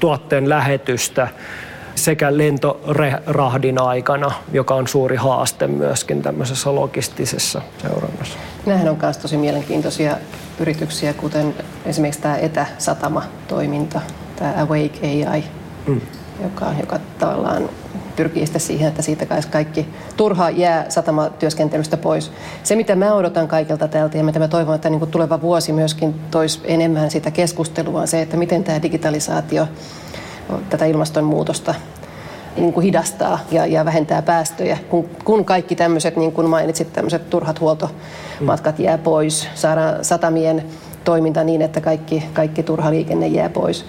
[0.00, 1.28] tuotteen lähetystä
[1.94, 8.38] sekä lentorahdin aikana, joka on suuri haaste myöskin tämmöisessä logistisessa seurannassa.
[8.66, 10.16] Nämähän on myös tosi mielenkiintoisia
[10.60, 11.54] yrityksiä, kuten
[11.86, 14.00] esimerkiksi tämä etäsatama-toiminta,
[14.36, 15.44] tämä Awake AI,
[15.86, 16.00] mm.
[16.42, 17.68] joka, joka tavallaan
[18.16, 22.32] pyrkii sitten siihen, että siitä kaikki turha jää satamatyöskentelystä pois.
[22.62, 25.72] Se, mitä mä odotan kaikilta tältä ja mitä mä toivon, että niin kuin tuleva vuosi
[25.72, 29.68] myöskin toisi enemmän sitä keskustelua, on se, että miten tämä digitalisaatio
[30.70, 31.74] tätä ilmastonmuutosta
[32.56, 37.30] niin kuin hidastaa ja, ja vähentää päästöjä, kun, kun kaikki tämmöiset, niin kuin mainitsit, tämmöiset
[37.30, 40.64] turhat huoltomatkat jää pois, saadaan satamien
[41.04, 43.84] toiminta niin, että kaikki, kaikki turha liikenne jää pois.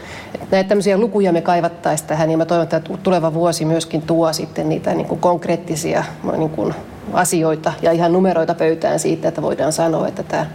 [0.51, 4.69] Näitä tämmöisiä lukuja me kaivattaisiin tähän ja mä toivon, että tuleva vuosi myöskin tuo sitten
[4.69, 6.03] niitä niin kuin konkreettisia
[6.37, 6.73] niin kuin
[7.13, 10.45] asioita ja ihan numeroita pöytään siitä, että voidaan sanoa, että tämä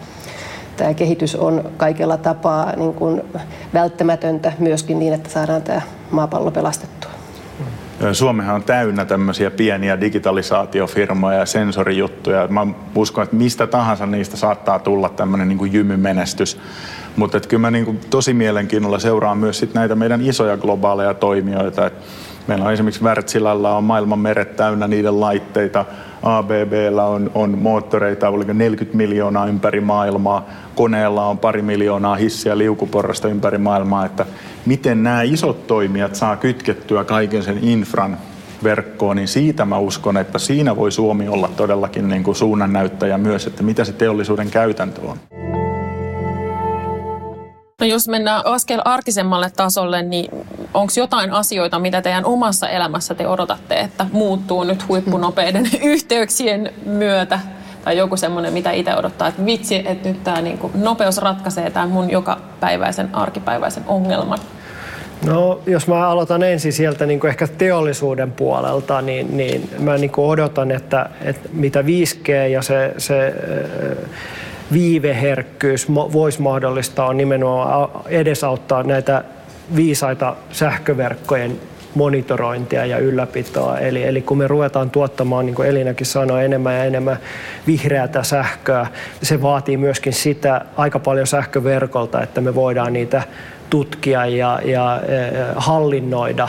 [0.77, 3.23] tämä kehitys on kaikella tapaa niin kuin
[3.75, 7.00] välttämätöntä myöskin niin, että saadaan tämä maapallo pelastettua.
[8.13, 12.49] Suomehan on täynnä tämmöisiä pieniä digitalisaatiofirmoja ja sensorijuttuja.
[12.49, 16.59] Mä uskon, että mistä tahansa niistä saattaa tulla tämmöinen niin kuin jymymenestys.
[17.17, 21.87] Mutta kyllä mä niin kuin tosi mielenkiinnolla seuraan myös sit näitä meidän isoja globaaleja toimijoita.
[21.87, 21.95] Et
[22.47, 25.85] meillä on esimerkiksi Wärtsilällä on maailman meret täynnä niiden laitteita.
[26.23, 30.47] ABBllä on, on moottoreita, oliko 40 miljoonaa ympäri maailmaa.
[30.75, 34.07] Koneella on pari miljoonaa hissiä liukuporrasta ympäri maailmaa.
[34.07, 34.27] Että
[34.67, 38.19] miten nämä isot toimijat saa kytkettyä kaiken sen infran
[38.65, 43.47] verkkoon, niin siitä mä uskon, että siinä voi Suomi olla todellakin niin kuin suunnannäyttäjä myös,
[43.47, 45.19] että mitä se teollisuuden käytäntö on.
[47.81, 50.31] No jos mennään askel arkisemmalle tasolle, niin
[50.75, 57.41] onko jotain asioita, mitä teidän omassa elämässä te odotatte, että muuttuu nyt huippunopeiden yhteyksien myötä?
[57.85, 61.89] Tai joku semmoinen, mitä itse odottaa, että vitsi, että nyt tämä niinku nopeus ratkaisee tämän
[61.89, 64.39] mun jokapäiväisen, arkipäiväisen ongelman.
[65.27, 70.11] No, jos mä aloitan ensin sieltä niin kuin ehkä teollisuuden puolelta, niin, niin mä niin
[70.11, 73.35] kuin odotan, että, että mitä 5G ja se, se
[74.73, 79.25] viiveherkkyys voisi mahdollistaa on nimenomaan edesauttaa näitä
[79.77, 81.61] viisaita sähköverkkojen
[81.95, 83.79] monitorointia ja ylläpitoa.
[83.79, 87.17] Eli, eli kun me ruvetaan tuottamaan, niin kuin Elinäkin sanoi, enemmän ja enemmän
[87.67, 88.87] vihreätä sähköä,
[89.23, 93.23] se vaatii myöskin sitä aika paljon sähköverkolta, että me voidaan niitä
[93.71, 95.01] tutkia ja, ja
[95.57, 96.49] hallinnoida.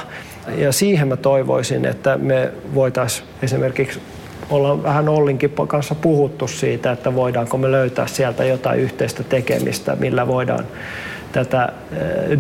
[0.58, 4.02] Ja siihen mä toivoisin, että me voitaisiin esimerkiksi
[4.50, 10.28] ollaan vähän Ollinkin kanssa puhuttu siitä, että voidaanko me löytää sieltä jotain yhteistä tekemistä, millä
[10.28, 10.66] voidaan
[11.32, 11.70] tätä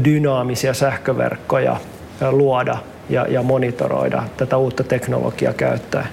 [0.06, 1.78] dynaamisia sähköverkkoja
[2.32, 2.78] luoda
[3.10, 6.08] ja, ja monitoroida tätä uutta teknologiaa käyttäen.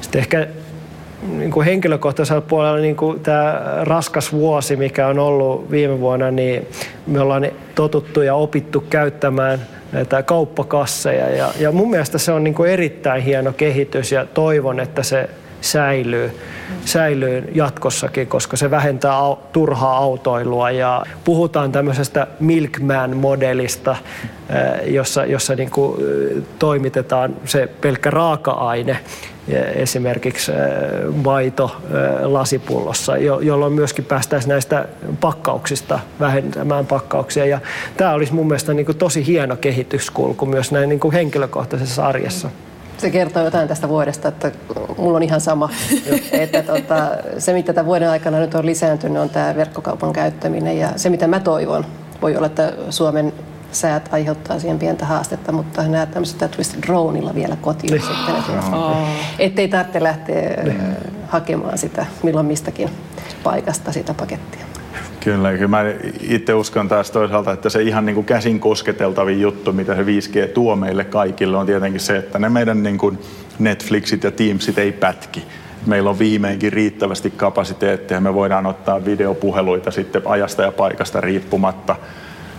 [0.00, 0.46] Sitten ehkä
[1.22, 6.66] niin kuin henkilökohtaisella puolella niin kuin tämä raskas vuosi, mikä on ollut viime vuonna, niin
[7.06, 9.60] me ollaan totuttu ja opittu käyttämään
[9.92, 11.30] näitä kauppakasseja.
[11.30, 15.30] Ja, ja mun mielestä se on niin kuin erittäin hieno kehitys ja toivon, että se
[15.60, 16.40] säilyy,
[16.84, 23.96] säilyy jatkossakin, koska se vähentää au, turhaa autoilua ja puhutaan tämmöisestä milkman-modelista,
[24.84, 26.02] jossa, jossa niin kuin
[26.58, 28.96] toimitetaan se pelkkä raaka-aine
[29.74, 30.52] esimerkiksi
[31.24, 31.76] maito
[32.22, 34.88] lasipullossa, jolloin myöskin päästäisiin näistä
[35.20, 37.46] pakkauksista vähentämään pakkauksia.
[37.46, 37.60] Ja
[37.96, 42.50] tämä olisi mun mielestä niin kuin tosi hieno kehityskulku myös näin niin kuin henkilökohtaisessa arjessa.
[43.00, 44.52] Se kertoo jotain tästä vuodesta, että
[44.98, 45.68] mulla on ihan sama.
[46.32, 50.78] että tota, se, mitä tämän vuoden aikana nyt on lisääntynyt, on tämä verkkokaupan käyttäminen.
[50.78, 51.86] Ja se, mitä mä toivon,
[52.22, 53.32] voi olla, että Suomen
[53.72, 58.02] säät aiheuttaa siihen pientä haastetta, mutta nämä tämmöiset Twisted Droneilla vielä kotiin niin.
[58.02, 58.36] sitten.
[58.36, 58.96] Että, oh.
[59.38, 60.96] Ettei tarvitse lähteä niin.
[61.28, 62.90] hakemaan sitä milloin mistäkin
[63.42, 64.66] paikasta sitä pakettia.
[65.24, 65.84] Kyllä, kyllä mä
[66.20, 70.48] itse uskon taas toisaalta, että se ihan niin kuin käsin kosketeltavin juttu, mitä se 5G
[70.54, 73.18] tuo meille kaikille, on tietenkin se, että ne meidän niin kuin
[73.58, 75.42] Netflixit ja Teamsit ei pätki.
[75.86, 81.96] Meillä on viimeinkin riittävästi kapasiteettia, me voidaan ottaa videopuheluita sitten ajasta ja paikasta riippumatta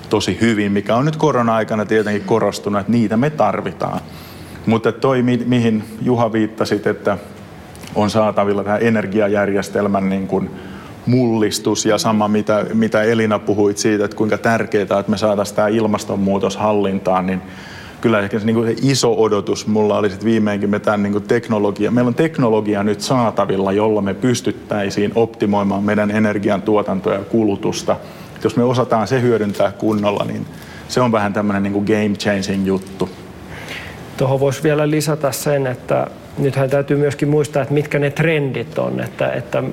[0.09, 3.99] tosi hyvin, mikä on nyt korona-aikana tietenkin korostunut, että niitä me tarvitaan.
[4.65, 7.17] Mutta toi, mihin Juha viittasit, että
[7.95, 10.49] on saatavilla tämä energiajärjestelmän niin kuin
[11.05, 15.67] mullistus ja sama mitä, mitä Elina puhuit siitä, että kuinka tärkeää, että me saataisiin tämä
[15.67, 17.41] ilmastonmuutos hallintaan, niin
[18.01, 21.23] kyllä ehkä se, niin kuin se iso odotus mulla oli sitten viimeinkin me tämän niin
[21.23, 21.91] teknologia.
[21.91, 27.95] Meillä on teknologia nyt saatavilla, jolla me pystyttäisiin optimoimaan meidän energiantuotantoa ja kulutusta.
[28.43, 30.45] Jos me osataan se hyödyntää kunnolla, niin
[30.87, 33.09] se on vähän tämmöinen niin game changing juttu.
[34.21, 36.07] Tuohon voisi vielä lisätä sen, että
[36.37, 39.63] nythän täytyy myöskin muistaa, että mitkä ne trendit on, että, että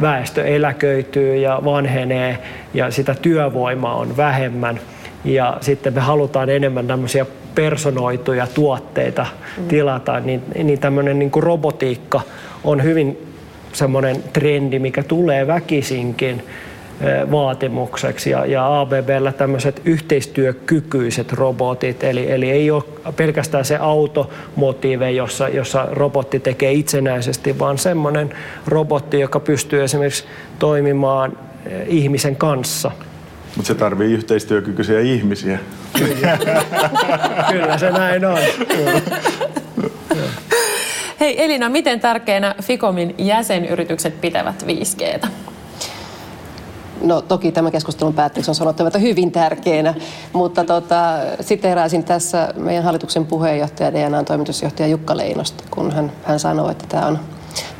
[0.00, 2.38] väestö eläköityy ja vanhenee
[2.74, 4.80] ja sitä työvoimaa on vähemmän.
[5.24, 9.68] Ja sitten me halutaan enemmän tämmöisiä personoituja tuotteita mm.
[9.68, 12.20] tilata, niin, niin tämmöinen niin kuin robotiikka
[12.64, 13.18] on hyvin
[13.72, 16.44] semmoinen trendi, mikä tulee väkisinkin
[17.30, 22.82] vaatimukseksi ja, ja ABBllä tämmöiset yhteistyökykyiset robotit, eli, eli ei ole
[23.16, 28.34] pelkästään se automotiive, jossa, jossa robotti tekee itsenäisesti, vaan semmoinen
[28.66, 30.24] robotti, joka pystyy esimerkiksi
[30.58, 31.38] toimimaan
[31.86, 32.90] ihmisen kanssa.
[33.56, 35.58] Mutta se tarvii yhteistyökykyisiä ihmisiä.
[35.98, 36.38] Kyllä,
[37.52, 38.38] Kyllä se näin on.
[41.20, 45.28] Hei Elina, miten tärkeänä Ficomin jäsenyritykset pitävät 5Gtä?
[47.02, 49.94] No toki tämän keskustelun päätteeksi on sanottava, että hyvin tärkeänä,
[50.32, 56.72] mutta tota, siteeraisin tässä meidän hallituksen puheenjohtaja, DNAn toimitusjohtaja Jukka Leinosta, kun hän, hän sanoi,
[56.72, 57.18] että tämä on,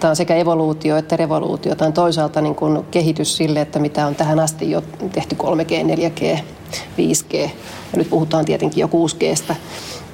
[0.01, 1.75] tämä on sekä evoluutio että revoluutio.
[1.75, 5.97] Tämä on toisaalta niin kuin kehitys sille, että mitä on tähän asti jo tehty 3G,
[5.97, 6.39] 4G,
[6.99, 7.37] 5G
[7.93, 9.55] ja nyt puhutaan tietenkin jo 6Gstä.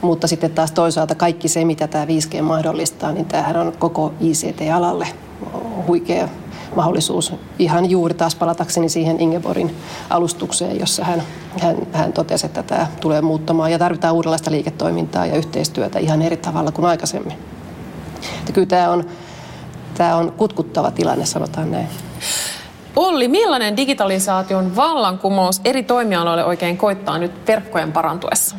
[0.00, 5.06] Mutta sitten taas toisaalta kaikki se, mitä tämä 5G mahdollistaa, niin tämähän on koko ICT-alalle
[5.86, 6.28] huikea
[6.76, 9.76] mahdollisuus ihan juuri taas palatakseni siihen Ingeborgin
[10.10, 11.22] alustukseen, jossa hän,
[11.60, 16.36] hän, hän totesi, että tämä tulee muuttamaan ja tarvitaan uudenlaista liiketoimintaa ja yhteistyötä ihan eri
[16.36, 17.38] tavalla kuin aikaisemmin.
[18.38, 19.04] Että kyllä tämä on,
[19.94, 21.88] tämä on kutkuttava tilanne, sanotaan näin.
[22.96, 28.56] Olli, millainen digitalisaation vallankumous eri toimialoille oikein koittaa nyt verkkojen parantuessa?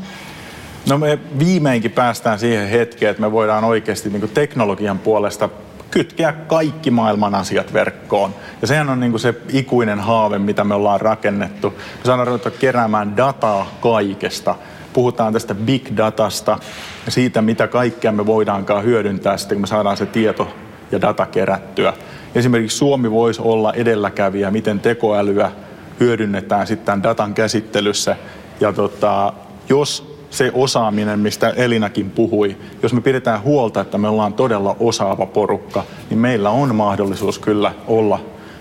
[0.89, 5.50] No me viimeinkin päästään siihen hetkeen, että me voidaan oikeasti niin teknologian puolesta
[5.96, 8.36] kytkeä kaikki maailman asiat verkkoon.
[8.62, 11.70] Ja sehän on niin kuin se ikuinen haave, mitä me ollaan rakennettu.
[11.70, 14.56] Me saadaan ruveta keräämään dataa kaikesta.
[14.93, 16.60] Puhutaan tästä big datasta
[17.06, 20.48] ja siitä, mitä kaikkea me voidaankaan hyödyntää sitten, kun me saadaan se tieto
[20.91, 21.93] ja data kerättyä.
[22.36, 25.52] Esimerkiksi Suomi voisi olla edelläkävijä, miten tekoälyä
[26.00, 28.16] hyödynnetään sitten datan käsittelyssä.
[28.60, 29.34] Ja tota,
[29.70, 35.26] jos se osaaminen, mistä Elinakin puhui, jos me pidetään huolta, että me ollaan todella osaava
[35.26, 38.20] porukka, niin meillä on mahdollisuus kyllä olla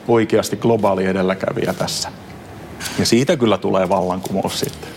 [0.09, 2.09] oikeasti globaali edelläkävijä tässä.
[2.99, 4.91] Ja siitä kyllä tulee vallankumous sitten.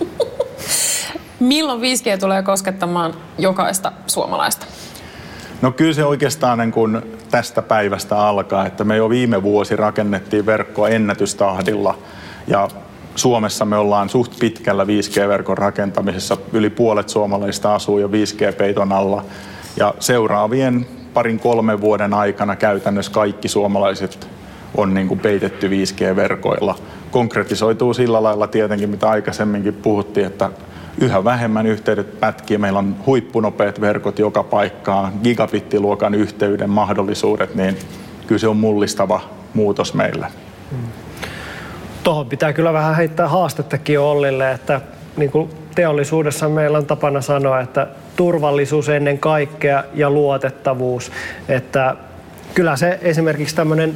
[1.40, 4.66] Milloin 5G tulee koskettamaan jokaista suomalaista?
[5.62, 10.46] No kyllä se oikeastaan niin kuin tästä päivästä alkaa, että me jo viime vuosi rakennettiin
[10.46, 11.98] verkkoa ennätystahdilla
[12.46, 12.68] ja
[13.16, 16.36] Suomessa me ollaan suht pitkällä 5G-verkon rakentamisessa.
[16.52, 19.24] Yli puolet suomalaisista asuu jo 5G-peiton alla.
[19.76, 24.28] Ja seuraavien parin kolmen vuoden aikana käytännössä kaikki suomalaiset
[24.76, 26.78] on niin kuin peitetty 5G-verkoilla.
[27.10, 30.50] Konkretisoituu sillä lailla tietenkin, mitä aikaisemminkin puhuttiin, että
[31.00, 32.58] yhä vähemmän yhteydet pätkii.
[32.58, 37.76] Meillä on huippunopeat verkot joka paikkaan, gigabittiluokan yhteyden mahdollisuudet, niin
[38.26, 39.20] kyllä se on mullistava
[39.54, 40.26] muutos meille.
[40.70, 41.09] Hmm
[42.02, 44.80] tuohon pitää kyllä vähän heittää haastettakin Ollille, että
[45.16, 47.86] niin kuin teollisuudessa meillä on tapana sanoa, että
[48.16, 51.12] turvallisuus ennen kaikkea ja luotettavuus.
[51.48, 51.96] Että
[52.54, 53.94] kyllä se esimerkiksi tämmöinen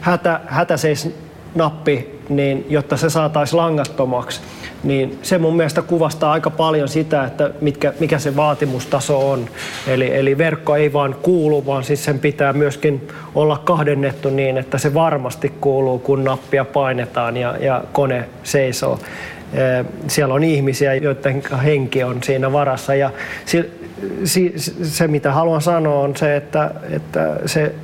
[0.00, 4.40] hätä, hätäseis-nappi, niin jotta se saataisiin langattomaksi,
[4.84, 9.48] niin se mun mielestä kuvastaa aika paljon sitä, että mitkä, mikä se vaatimustaso on.
[9.86, 14.78] Eli, eli verkko ei vaan kuulu, vaan siis sen pitää myöskin olla kahdennettu niin, että
[14.78, 18.98] se varmasti kuuluu, kun nappia painetaan ja, ja kone seisoo.
[20.06, 22.94] Siellä on ihmisiä, joiden henki on siinä varassa.
[22.94, 23.10] Ja
[23.44, 23.70] se,
[24.82, 27.74] se mitä haluan sanoa, on se, että, että se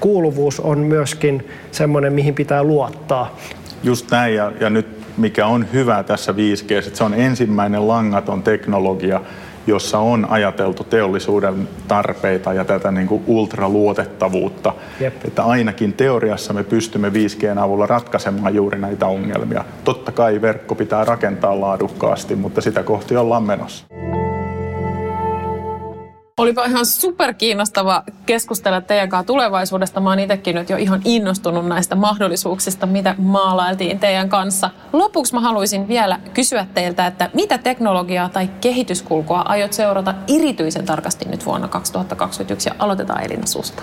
[0.00, 3.36] kuuluvuus on myöskin semmoinen, mihin pitää luottaa.
[3.82, 8.42] Just näin, ja, ja nyt mikä on hyvä tässä 5G, että se on ensimmäinen langaton
[8.42, 9.20] teknologia,
[9.66, 14.72] jossa on ajateltu teollisuuden tarpeita ja tätä niin kuin ultraluotettavuutta.
[15.00, 15.14] Jep.
[15.24, 19.64] Että ainakin teoriassa me pystymme 5Gn avulla ratkaisemaan juuri näitä ongelmia.
[19.84, 23.86] Totta kai verkko pitää rakentaa laadukkaasti, mutta sitä kohti ollaan menossa.
[26.40, 30.00] Olipa ihan super kiinnostava keskustella teidän kanssa tulevaisuudesta.
[30.00, 34.70] Mä oon itsekin nyt jo ihan innostunut näistä mahdollisuuksista, mitä maalailtiin teidän kanssa.
[34.92, 41.24] Lopuksi mä haluaisin vielä kysyä teiltä, että mitä teknologiaa tai kehityskulkua aiot seurata erityisen tarkasti
[41.28, 43.82] nyt vuonna 2021 ja aloitetaan Elina susta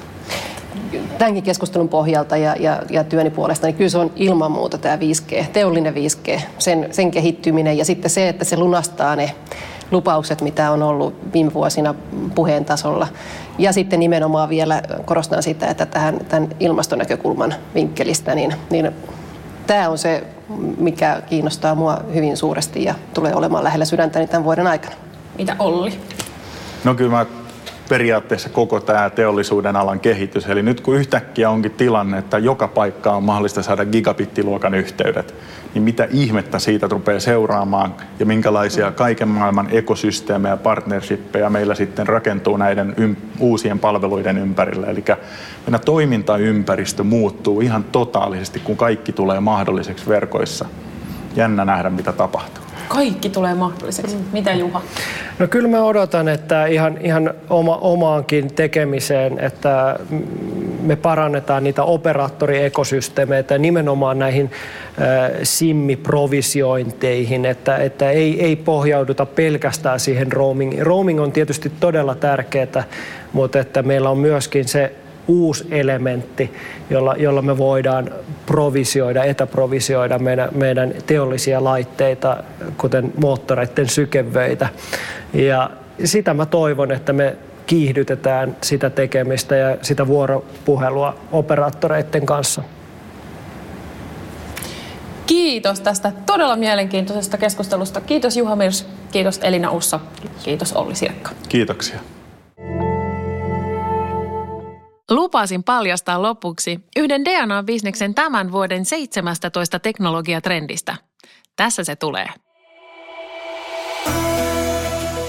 [1.17, 4.95] tämänkin keskustelun pohjalta ja, ja, ja työni puolesta, niin kyllä se on ilman muuta tämä
[4.95, 9.35] 5G, teollinen 5G, sen, sen kehittyminen ja sitten se, että se lunastaa ne
[9.93, 11.95] lupaukset, mitä on ollut viime vuosina
[12.35, 13.07] puheen tasolla.
[13.57, 18.91] Ja sitten nimenomaan vielä korostan sitä, että tähän, tämän ilmastonäkökulman vinkkelistä, niin, niin
[19.67, 20.23] tämä on se,
[20.77, 24.95] mikä kiinnostaa mua hyvin suuresti ja tulee olemaan lähellä sydäntäni tämän vuoden aikana.
[25.37, 25.99] Mitä Olli?
[26.83, 27.25] No kyllä mä
[27.93, 30.45] periaatteessa koko tämä teollisuuden alan kehitys.
[30.45, 35.35] Eli nyt kun yhtäkkiä onkin tilanne, että joka paikka on mahdollista saada gigabittiluokan yhteydet,
[35.73, 42.07] niin mitä ihmettä siitä rupeaa seuraamaan ja minkälaisia kaiken maailman ekosysteemejä ja partnershippeja meillä sitten
[42.07, 44.87] rakentuu näiden ym- uusien palveluiden ympärillä.
[44.87, 45.03] Eli
[45.65, 50.65] meidän toimintaympäristö muuttuu ihan totaalisesti, kun kaikki tulee mahdolliseksi verkoissa.
[51.35, 54.15] Jännä nähdä, mitä tapahtuu kaikki tulee mahdolliseksi.
[54.15, 54.23] Mm.
[54.33, 54.81] Mitä Juha?
[55.39, 59.99] No kyllä mä odotan, että ihan, ihan oma, omaankin tekemiseen, että
[60.81, 64.51] me parannetaan niitä operaattoriekosysteemeitä nimenomaan näihin
[65.01, 70.85] äh, simmiprovisiointeihin, että, että ei, ei pohjauduta pelkästään siihen roamingiin.
[70.85, 72.83] Roaming on tietysti todella tärkeää,
[73.33, 74.91] mutta että meillä on myöskin se
[75.27, 76.53] uusi elementti,
[76.89, 78.11] jolla, jolla me voidaan
[78.45, 82.43] provisioida, etäprovisioida meidän, meidän teollisia laitteita,
[82.77, 84.69] kuten moottoreiden sykevöitä.
[85.33, 85.69] Ja
[86.03, 92.63] sitä mä toivon, että me kiihdytetään sitä tekemistä ja sitä vuoropuhelua operaattoreiden kanssa.
[95.25, 98.01] Kiitos tästä todella mielenkiintoisesta keskustelusta.
[98.01, 99.99] Kiitos Juha Mirs, kiitos Elina Ussa,
[100.43, 101.31] kiitos Olli Sirkka.
[101.49, 101.99] Kiitoksia.
[105.13, 110.95] Lupasin paljastaa lopuksi yhden DNA-bisneksen tämän vuoden 17 teknologiatrendistä.
[111.55, 112.27] Tässä se tulee.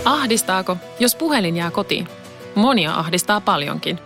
[0.05, 2.09] Ahdistaako, jos puhelin jää kotiin?
[2.55, 3.99] Monia ahdistaa paljonkin.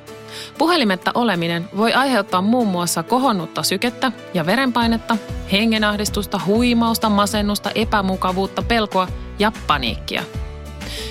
[0.59, 5.17] Puhelimetta oleminen voi aiheuttaa muun muassa kohonnutta sykettä ja verenpainetta,
[5.53, 9.09] hengenahdistusta, huimausta, masennusta, epämukavuutta, pelkoa
[9.39, 10.23] ja paniikkia–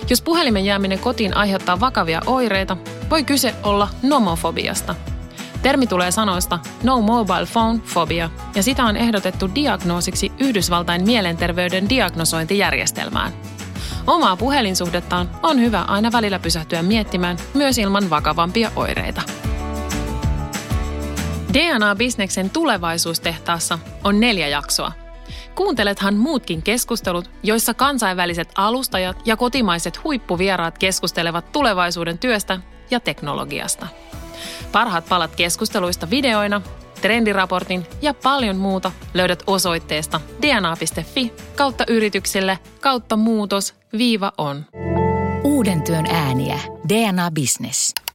[0.10, 2.78] Jos puhelimen jääminen kotiin aiheuttaa vakavia oireita,
[3.10, 4.96] voi kyse olla nomofobiasta.
[5.62, 13.34] Termi tulee sanoista No Mobile Phone Phobia, ja sitä on ehdotettu diagnoosiksi Yhdysvaltain mielenterveyden diagnosointijärjestelmään.
[14.08, 19.22] Omaa puhelinsuhdettaan on hyvä aina välillä pysähtyä miettimään myös ilman vakavampia oireita.
[21.54, 25.07] DNA-bisneksen tulevaisuustehtaassa on neljä jaksoa.
[25.58, 32.60] Kuuntelethan muutkin keskustelut, joissa kansainväliset alustajat ja kotimaiset huippuvieraat keskustelevat tulevaisuuden työstä
[32.92, 33.88] ja teknologiasta.
[34.72, 36.62] Parhaat palat keskusteluista videoina,
[37.02, 44.66] trendiraportin ja paljon muuta löydät osoitteesta dna.fi kautta yrityksille kautta muutos viiva on.
[45.44, 46.60] Uuden työn ääniä.
[46.90, 48.07] DNA Business.